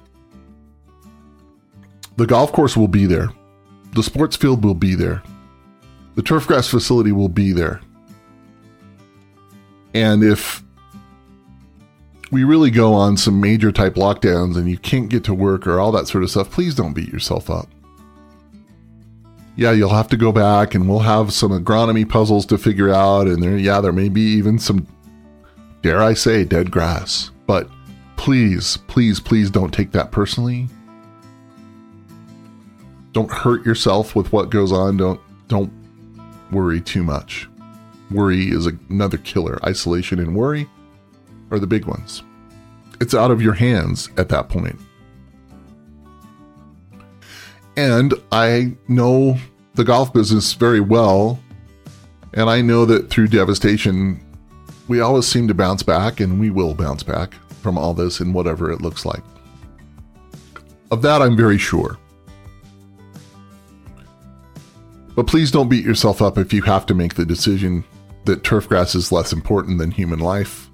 The 2.18 2.26
golf 2.26 2.52
course 2.52 2.76
will 2.76 2.90
be 2.90 3.06
there. 3.06 3.30
The 3.94 4.04
sports 4.04 4.36
field 4.36 4.66
will 4.66 4.76
be 4.76 4.94
there. 4.94 5.24
The 6.16 6.22
turf 6.22 6.46
grass 6.46 6.68
facility 6.68 7.14
will 7.14 7.30
be 7.30 7.54
there. 7.54 7.80
And 9.94 10.22
if 10.22 10.62
we 12.30 12.44
really 12.44 12.72
go 12.72 12.94
on 12.94 13.16
some 13.16 13.40
major 13.40 13.72
type 13.72 13.96
lockdowns 13.96 14.58
and 14.58 14.70
you 14.70 14.78
can't 14.78 15.08
get 15.08 15.24
to 15.24 15.34
work 15.34 15.66
or 15.66 15.80
all 15.80 15.94
that 15.94 16.10
sort 16.10 16.26
of 16.26 16.30
stuff, 16.30 16.52
please 16.52 16.76
don't 16.76 16.92
beat 16.92 17.08
yourself 17.08 17.50
up. 17.50 17.70
Yeah, 19.56 19.72
you'll 19.72 19.96
have 19.96 20.10
to 20.10 20.18
go 20.18 20.34
back 20.34 20.76
and 20.76 20.90
we'll 20.90 21.00
have 21.00 21.32
some 21.32 21.52
agronomy 21.52 22.08
puzzles 22.08 22.46
to 22.48 22.58
figure 22.58 22.94
out. 22.94 23.28
And 23.28 23.42
there, 23.42 23.58
yeah, 23.58 23.80
there 23.80 23.94
may 23.94 24.10
be 24.10 24.24
even 24.34 24.60
some, 24.60 24.86
dare 25.88 26.02
I 26.02 26.16
say, 26.16 26.44
dead 26.44 26.70
grass. 26.70 27.32
But 27.46 27.70
please, 28.18 28.76
please, 28.88 29.22
please 29.22 29.50
don't 29.50 29.74
take 29.74 29.94
that 29.94 30.12
personally. 30.12 30.68
Don't 33.14 33.32
hurt 33.32 33.66
yourself 33.66 34.14
with 34.14 34.34
what 34.34 34.50
goes 34.50 34.74
on. 34.74 34.98
Don't, 34.98 35.22
don't 35.48 35.72
worry 36.52 36.82
too 36.82 37.04
much. 37.04 37.48
Worry 38.12 38.50
is 38.50 38.66
another 38.66 39.18
killer. 39.18 39.66
Isolation 39.66 40.20
and 40.20 40.36
worry 40.36 40.68
are 41.52 41.60
the 41.60 41.66
big 41.66 41.86
ones. 41.86 42.22
It's 43.00 43.14
out 43.14 43.32
of 43.32 43.42
your 43.42 43.54
hands 43.54 44.10
at 44.18 44.28
that 44.28 44.50
point. 44.50 44.78
And 47.78 48.14
I 48.34 48.76
know 48.90 49.38
the 49.76 49.86
golf 49.86 50.12
business 50.12 50.52
very 50.52 50.82
well. 50.82 51.40
And 52.34 52.50
I 52.50 52.60
know 52.60 52.84
that 52.84 53.10
through 53.10 53.30
devastation, 53.30 54.22
we 54.88 55.02
always 55.02 55.28
seem 55.28 55.48
to 55.48 55.54
bounce 55.54 55.84
back, 55.84 56.20
and 56.20 56.40
we 56.40 56.50
will 56.50 56.74
bounce 56.74 57.04
back 57.04 57.34
from 57.62 57.78
all 57.78 57.94
this 57.94 58.20
in 58.20 58.34
whatever 58.34 58.72
it 58.72 58.82
looks 58.82 59.06
like. 59.06 59.24
Of 60.92 61.02
that, 61.02 61.22
I'm 61.22 61.36
very 61.36 61.58
sure. 61.58 61.98
But 65.16 65.28
please 65.28 65.52
don't 65.52 65.68
beat 65.68 65.84
yourself 65.84 66.22
up 66.22 66.38
if 66.38 66.54
you 66.54 66.62
have 66.62 66.86
to 66.86 66.94
make 66.94 67.16
the 67.16 67.26
decision 67.26 67.84
that 68.26 68.44
turf 68.44 68.70
grass 68.70 68.94
is 68.94 69.12
less 69.12 69.34
important 69.34 69.80
than 69.80 69.90
human 69.90 70.20
life 70.20 70.70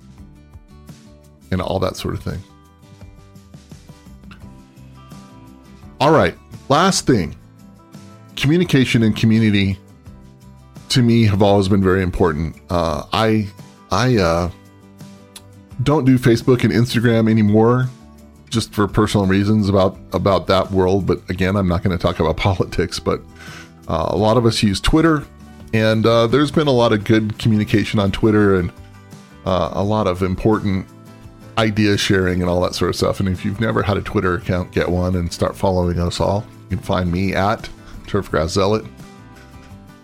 and 1.51 1.61
all 1.61 1.79
that 1.79 1.95
sort 1.95 2.13
of 2.13 2.21
thing. 2.21 2.39
All 5.99 6.11
right, 6.11 6.35
last 6.67 7.07
thing 7.07 7.35
communication 8.35 9.03
and 9.03 9.15
community 9.15 9.77
to 10.89 11.01
me 11.01 11.23
have 11.23 11.41
always 11.41 11.67
been 11.67 11.81
very 11.81 12.03
important. 12.03 12.55
Uh, 12.69 13.03
I 13.13 13.47
I 13.93 14.17
uh, 14.17 14.51
don't 15.83 16.03
do 16.03 16.17
Facebook 16.17 16.63
and 16.63 16.73
Instagram 16.73 17.29
anymore, 17.29 17.87
just 18.49 18.73
for 18.73 18.87
personal 18.87 19.27
reasons 19.27 19.69
about 19.69 19.97
about 20.13 20.47
that 20.47 20.71
world. 20.71 21.05
But 21.05 21.29
again, 21.29 21.55
I'm 21.55 21.67
not 21.67 21.83
going 21.83 21.95
to 21.95 22.01
talk 22.01 22.19
about 22.19 22.37
politics. 22.49 22.99
But 22.99 23.21
uh, 23.87 24.07
a 24.09 24.17
lot 24.17 24.35
of 24.35 24.45
us 24.45 24.63
use 24.63 24.81
Twitter, 24.81 25.25
And 25.73 26.05
uh, 26.05 26.27
there's 26.27 26.51
been 26.51 26.67
a 26.67 26.71
lot 26.71 26.91
of 26.91 27.03
good 27.03 27.37
communication 27.37 27.99
on 27.99 28.11
Twitter 28.11 28.55
and 28.55 28.71
uh, 29.45 29.69
a 29.73 29.83
lot 29.83 30.07
of 30.07 30.23
important 30.23 30.87
idea 31.57 31.95
sharing 31.97 32.41
and 32.41 32.49
all 32.49 32.61
that 32.61 32.73
sort 32.73 32.89
of 32.89 32.95
stuff. 32.95 33.19
And 33.19 33.29
if 33.29 33.45
you've 33.45 33.59
never 33.59 33.83
had 33.83 33.97
a 33.97 34.01
Twitter 34.01 34.33
account, 34.35 34.71
get 34.71 34.89
one 34.89 35.15
and 35.15 35.31
start 35.31 35.55
following 35.55 35.99
us 35.99 36.19
all. 36.19 36.45
You 36.69 36.77
can 36.77 36.85
find 36.85 37.11
me 37.11 37.35
at 37.35 37.69
Turfgrass 38.07 38.49
Zealot. 38.49 38.85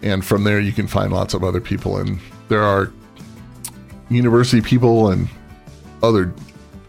And 0.03 0.23
from 0.23 0.43
there, 0.43 0.59
you 0.59 0.73
can 0.73 0.87
find 0.87 1.11
lots 1.11 1.33
of 1.33 1.43
other 1.43 1.59
people. 1.59 1.97
And 1.97 2.19
there 2.49 2.61
are 2.61 2.91
university 4.09 4.61
people 4.61 5.09
and 5.09 5.27
other 6.01 6.33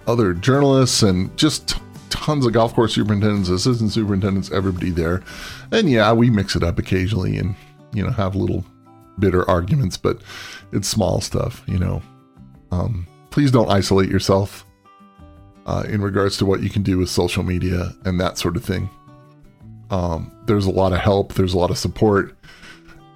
other 0.06 0.34
journalists 0.34 1.02
and 1.02 1.36
just 1.36 1.76
tons 2.10 2.44
of 2.44 2.52
golf 2.52 2.74
course 2.74 2.94
superintendents, 2.94 3.48
assistant 3.48 3.92
superintendents, 3.92 4.50
everybody 4.50 4.90
there. 4.90 5.22
And 5.72 5.88
yeah, 5.88 6.12
we 6.12 6.30
mix 6.30 6.56
it 6.56 6.62
up 6.62 6.78
occasionally 6.78 7.36
and, 7.36 7.54
you 7.92 8.02
know, 8.02 8.10
have 8.10 8.34
little 8.34 8.64
bitter 9.18 9.48
arguments, 9.48 9.96
but 9.96 10.20
it's 10.72 10.88
small 10.88 11.20
stuff, 11.20 11.62
you 11.66 11.78
know. 11.78 12.02
Um, 12.72 13.06
please 13.30 13.50
don't 13.50 13.70
isolate 13.70 14.08
yourself 14.08 14.64
uh, 15.66 15.84
in 15.88 16.02
regards 16.02 16.36
to 16.38 16.46
what 16.46 16.62
you 16.62 16.70
can 16.70 16.82
do 16.82 16.98
with 16.98 17.08
social 17.08 17.42
media 17.42 17.92
and 18.04 18.20
that 18.20 18.38
sort 18.38 18.56
of 18.56 18.64
thing. 18.64 18.90
Um, 19.90 20.32
there's 20.46 20.66
a 20.66 20.70
lot 20.70 20.92
of 20.92 20.98
help, 20.98 21.34
there's 21.34 21.54
a 21.54 21.58
lot 21.58 21.70
of 21.70 21.78
support. 21.78 22.36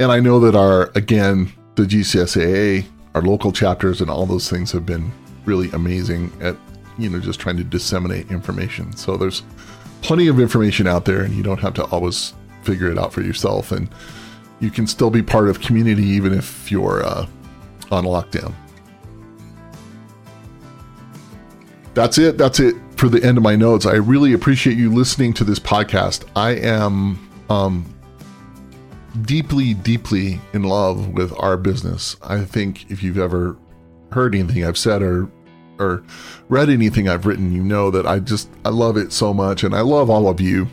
And 0.01 0.11
I 0.11 0.21
know 0.21 0.41
that 0.41 0.57
our, 0.57 0.91
again, 0.95 1.53
the 1.77 1.85
GCSAA, 1.85 2.85
our 3.15 3.23
local 3.23 3.53
chapters, 3.53 4.01
and 4.01 4.11
all 4.11 4.27
those 4.27 4.49
things 4.51 4.73
have 4.73 4.87
been 4.87 5.13
really 5.45 5.71
amazing 5.71 6.33
at 6.41 6.57
you 6.99 7.09
know 7.09 7.19
just 7.19 7.41
trying 7.41 7.57
to 7.57 7.65
disseminate 7.65 8.31
information. 8.31 8.97
So 8.97 9.17
there's 9.17 9.43
plenty 10.03 10.29
of 10.29 10.41
information 10.41 10.87
out 10.87 11.05
there, 11.05 11.23
and 11.23 11.35
you 11.35 11.43
don't 11.43 11.61
have 11.61 11.75
to 11.75 11.85
always 11.87 12.35
figure 12.63 12.91
it 12.91 12.99
out 12.99 13.13
for 13.13 13.23
yourself. 13.23 13.73
And 13.73 13.89
you 14.61 14.71
can 14.71 14.87
still 14.87 15.11
be 15.11 15.23
part 15.23 15.49
of 15.49 15.61
community 15.61 16.05
even 16.05 16.33
if 16.33 16.71
you're 16.71 17.05
uh, 17.05 17.27
on 17.91 18.05
lockdown. 18.05 18.55
That's 21.95 22.19
it. 22.19 22.39
That's 22.39 22.59
it 22.59 22.75
for 22.97 23.09
the 23.09 23.23
end 23.23 23.39
of 23.39 23.45
my 23.45 23.57
notes. 23.57 23.87
I 23.87 23.95
really 23.95 24.33
appreciate 24.33 24.77
you 24.77 24.93
listening 24.93 25.33
to 25.35 25.45
this 25.45 25.59
podcast. 25.59 26.25
I 26.35 26.53
am 26.53 27.19
um, 27.49 27.94
deeply, 29.23 29.75
deeply 29.75 30.41
in 30.53 30.65
love 30.65 31.09
with 31.09 31.33
our 31.41 31.57
business. 31.57 32.17
I 32.23 32.45
think 32.45 32.91
if 32.91 33.03
you've 33.03 33.19
ever 33.19 33.57
heard 34.13 34.35
anything 34.35 34.65
I've 34.65 34.79
said 34.79 35.03
or 35.03 35.31
or 35.79 36.05
read 36.49 36.71
anything 36.71 37.09
I've 37.09 37.27
written, 37.27 37.53
you 37.53 37.63
know 37.63 37.91
that 37.91 38.07
I 38.07 38.21
just 38.21 38.49
I 38.65 38.69
love 38.69 38.97
it 38.97 39.13
so 39.13 39.35
much 39.35 39.65
and 39.65 39.75
I 39.75 39.81
love 39.81 40.11
all 40.11 40.29
of 40.29 40.41
you. 40.41 40.69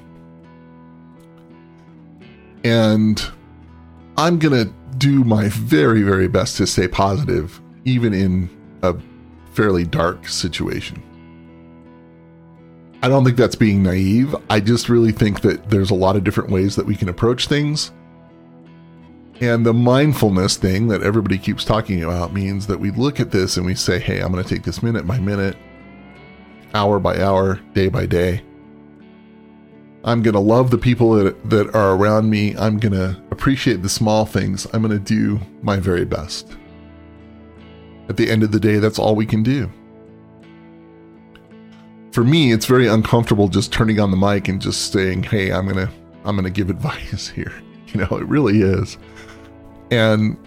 And 2.64 3.22
I'm 4.18 4.38
going 4.38 4.66
to 4.66 4.72
do 4.98 5.24
my 5.24 5.48
very 5.50 6.04
very 6.04 6.28
best 6.28 6.58
to 6.58 6.68
stay 6.68 6.88
positive 6.88 7.60
even 7.86 8.14
in 8.14 8.50
a 8.84 8.96
fairly 9.54 9.86
dark 9.86 10.28
situation. 10.28 11.02
I 13.04 13.08
don't 13.08 13.26
think 13.26 13.38
that's 13.38 13.56
being 13.56 13.82
naive. 13.82 14.36
I 14.52 14.60
just 14.60 14.88
really 14.88 15.12
think 15.12 15.42
that 15.42 15.72
there's 15.72 15.90
a 15.90 15.96
lot 15.96 16.16
of 16.16 16.24
different 16.24 16.52
ways 16.52 16.76
that 16.76 16.86
we 16.86 16.96
can 16.96 17.10
approach 17.10 17.48
things 17.48 17.92
and 19.42 19.66
the 19.66 19.74
mindfulness 19.74 20.56
thing 20.56 20.88
that 20.90 21.02
everybody 21.02 21.40
keeps 21.40 21.66
talking 21.66 22.04
about 22.04 22.32
means 22.32 22.68
that 22.68 22.80
we 22.80 22.92
look 22.92 23.20
at 23.20 23.32
this 23.32 23.58
and 23.58 23.66
we 23.66 23.74
say, 23.74 23.98
hey, 23.98 24.20
I'm 24.20 24.32
going 24.32 24.44
to 24.44 24.48
take 24.48 24.64
this 24.64 24.84
minute 24.84 25.08
by 25.08 25.20
minute, 25.20 25.58
hour 26.76 27.00
by 27.00 27.20
hour, 27.20 27.56
day 27.74 27.90
by 27.90 28.06
day. 28.06 28.44
I'm 30.04 30.22
going 30.22 30.36
to 30.36 30.40
love 30.40 30.70
the 30.70 30.78
people 30.78 31.14
that, 31.14 31.50
that 31.50 31.76
are 31.76 31.96
around 31.96 32.30
me. 32.30 32.56
I'm 32.56 32.78
going 32.78 32.94
to 32.94 33.20
appreciate 33.32 33.82
the 33.82 33.90
small 33.90 34.28
things. 34.28 34.68
I'm 34.74 34.84
going 34.84 34.98
to 34.98 35.00
do 35.04 35.40
my 35.64 35.78
very 35.78 36.06
best. 36.06 36.56
At 38.10 38.18
the 38.18 38.30
end 38.30 38.44
of 38.44 38.52
the 38.52 38.60
day, 38.60 38.78
that's 38.78 39.00
all 39.00 39.16
we 39.16 39.26
can 39.26 39.42
do. 39.42 39.72
For 42.12 42.24
me, 42.24 42.52
it's 42.52 42.66
very 42.68 42.88
uncomfortable 42.88 43.48
just 43.48 43.74
turning 43.74 44.00
on 44.00 44.12
the 44.12 44.18
mic 44.18 44.50
and 44.50 44.62
just 44.62 44.92
saying, 44.92 45.24
"Hey, 45.24 45.52
I'm 45.52 45.66
going 45.66 45.88
to 45.88 45.94
I'm 46.26 46.36
going 46.36 46.44
to 46.44 46.50
give 46.52 46.70
advice 46.70 47.30
here." 47.36 47.54
You 47.88 48.02
know, 48.02 48.18
it 48.18 48.28
really 48.28 48.62
is. 48.62 48.98
And 49.92 50.38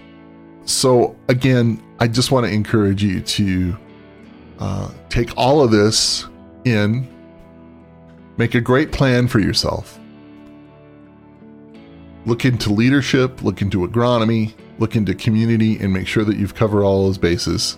so, 0.64 1.14
again, 1.28 1.83
I 2.00 2.09
just 2.09 2.33
want 2.33 2.46
to 2.46 2.52
encourage 2.52 3.04
you 3.04 3.20
to 3.20 3.76
uh, 4.59 4.90
take 5.11 5.37
all 5.37 5.62
of 5.62 5.70
this 5.70 6.26
in, 6.64 7.07
make 8.38 8.54
a 8.54 8.61
great 8.61 8.90
plan 8.90 9.28
for 9.28 9.38
yourself. 9.38 10.00
Look 12.24 12.46
into 12.46 12.72
leadership, 12.72 13.42
look 13.42 13.61
into 13.61 13.87
agronomy, 13.87 14.54
look 14.78 14.96
into 14.96 15.14
community, 15.14 15.78
and 15.78 15.92
make 15.92 16.07
sure 16.07 16.24
that 16.24 16.38
you've 16.38 16.54
covered 16.54 16.83
all 16.83 17.04
those 17.04 17.18
bases. 17.18 17.76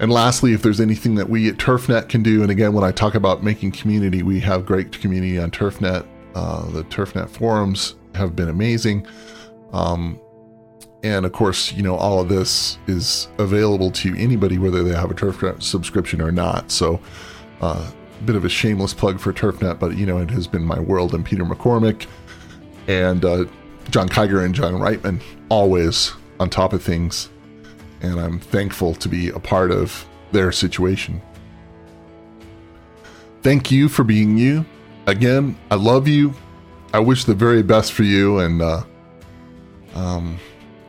And 0.00 0.10
lastly, 0.10 0.54
if 0.54 0.62
there's 0.62 0.80
anything 0.80 1.14
that 1.16 1.28
we 1.28 1.48
at 1.50 1.56
TurfNet 1.56 2.08
can 2.08 2.22
do, 2.22 2.40
and 2.42 2.50
again, 2.50 2.72
when 2.72 2.84
I 2.84 2.90
talk 2.90 3.14
about 3.14 3.44
making 3.44 3.72
community, 3.72 4.22
we 4.22 4.40
have 4.40 4.64
great 4.64 4.98
community 4.98 5.38
on 5.38 5.50
TurfNet. 5.50 6.06
Uh, 6.34 6.68
the 6.70 6.82
TurfNet 6.84 7.28
forums 7.30 7.94
have 8.14 8.34
been 8.36 8.48
amazing. 8.48 9.06
Um, 9.72 10.20
and 11.02 11.26
of 11.26 11.32
course, 11.32 11.72
you 11.72 11.82
know, 11.82 11.96
all 11.96 12.20
of 12.20 12.28
this 12.28 12.78
is 12.86 13.28
available 13.38 13.90
to 13.92 14.16
anybody, 14.16 14.58
whether 14.58 14.82
they 14.82 14.94
have 14.94 15.10
a 15.10 15.14
TurfNet 15.14 15.62
subscription 15.62 16.20
or 16.20 16.32
not. 16.32 16.70
So, 16.70 17.00
a 17.60 17.64
uh, 17.64 17.90
bit 18.24 18.36
of 18.36 18.44
a 18.44 18.48
shameless 18.48 18.94
plug 18.94 19.20
for 19.20 19.32
TurfNet, 19.32 19.78
but 19.78 19.96
you 19.96 20.06
know, 20.06 20.18
it 20.18 20.30
has 20.30 20.46
been 20.46 20.64
my 20.64 20.80
world 20.80 21.14
and 21.14 21.24
Peter 21.24 21.44
McCormick 21.44 22.06
and 22.88 23.24
uh, 23.24 23.44
Jon 23.90 24.08
Kiger 24.08 24.44
and 24.44 24.54
John 24.54 24.74
Reitman 24.74 25.22
always 25.50 26.12
on 26.40 26.50
top 26.50 26.72
of 26.72 26.82
things. 26.82 27.28
And 28.00 28.20
I'm 28.20 28.38
thankful 28.38 28.94
to 28.94 29.08
be 29.08 29.28
a 29.28 29.38
part 29.38 29.70
of 29.70 30.06
their 30.32 30.52
situation. 30.52 31.22
Thank 33.42 33.70
you 33.70 33.88
for 33.88 34.04
being 34.04 34.38
you. 34.38 34.64
Again, 35.06 35.56
I 35.70 35.74
love 35.74 36.08
you. 36.08 36.34
I 36.94 37.00
wish 37.00 37.24
the 37.24 37.34
very 37.34 37.64
best 37.64 37.92
for 37.92 38.04
you. 38.04 38.38
And, 38.38 38.62
uh, 38.62 38.84
um, 39.96 40.38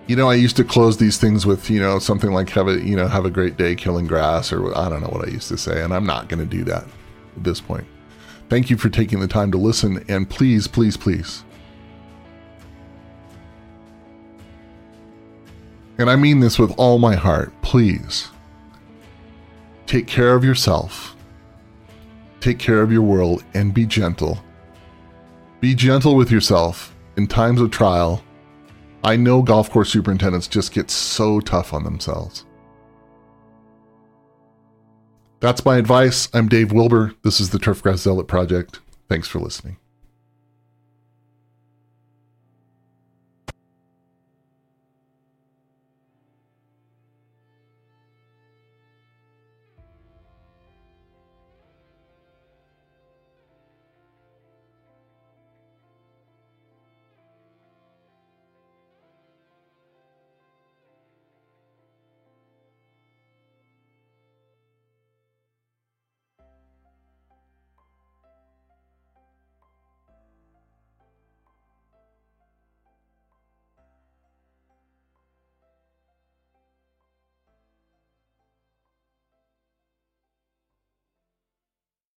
you 0.06 0.16
know, 0.16 0.30
I 0.30 0.36
used 0.36 0.56
to 0.58 0.64
close 0.64 0.98
these 0.98 1.18
things 1.18 1.48
with, 1.48 1.68
you 1.68 1.80
know, 1.80 1.98
something 1.98 2.32
like 2.32 2.48
have 2.52 2.68
a, 2.68 2.80
you 2.80 2.96
know, 2.96 3.08
have 3.08 3.26
a 3.26 3.32
great 3.32 3.58
day 3.58 3.74
killing 3.74 4.06
grass 4.06 4.54
or 4.54 4.78
I 4.78 4.88
don't 4.88 5.02
know 5.02 5.10
what 5.10 5.28
I 5.28 5.32
used 5.32 5.48
to 5.48 5.58
say. 5.58 5.82
And 5.82 5.92
I'm 5.92 6.06
not 6.06 6.30
going 6.30 6.40
to 6.42 6.46
do 6.46 6.64
that 6.66 6.84
at 7.36 7.44
this 7.44 7.60
point. 7.60 7.88
Thank 8.50 8.70
you 8.70 8.78
for 8.78 8.88
taking 8.88 9.20
the 9.20 9.28
time 9.28 9.52
to 9.54 9.58
listen. 9.58 10.06
And 10.08 10.30
please, 10.30 10.68
please, 10.68 10.96
please. 10.96 11.44
And 15.98 16.08
I 16.08 16.16
mean 16.18 16.40
this 16.40 16.60
with 16.60 16.72
all 16.78 17.00
my 17.00 17.16
heart. 17.16 17.52
Please 17.64 18.30
take 19.88 20.06
care 20.06 20.36
of 20.36 20.44
yourself, 20.44 21.16
take 22.42 22.60
care 22.60 22.84
of 22.84 22.92
your 22.92 23.02
world, 23.02 23.44
and 23.56 23.74
be 23.74 23.88
gentle 23.88 24.45
be 25.60 25.74
gentle 25.76 26.16
with 26.16 26.32
yourself 26.32 26.96
in 27.18 27.28
times 27.28 27.62
of 27.62 27.72
trial. 27.72 28.24
I 29.04 29.16
know 29.16 29.42
golf 29.42 29.70
course 29.70 29.92
superintendents 29.92 30.48
just 30.48 30.74
get 30.74 30.90
so 30.90 31.40
tough 31.40 31.74
on 31.74 31.84
themselves. 31.84 32.46
That's 35.40 35.66
my 35.66 35.78
advice. 35.78 36.28
I'm 36.34 36.48
Dave 36.48 36.72
Wilber. 36.72 37.14
This 37.22 37.40
is 37.40 37.52
the 37.52 37.60
Turfgrass 37.60 37.98
Zealot 38.00 38.28
Project. 38.28 38.80
Thanks 39.08 39.28
for 39.28 39.40
listening. 39.40 39.78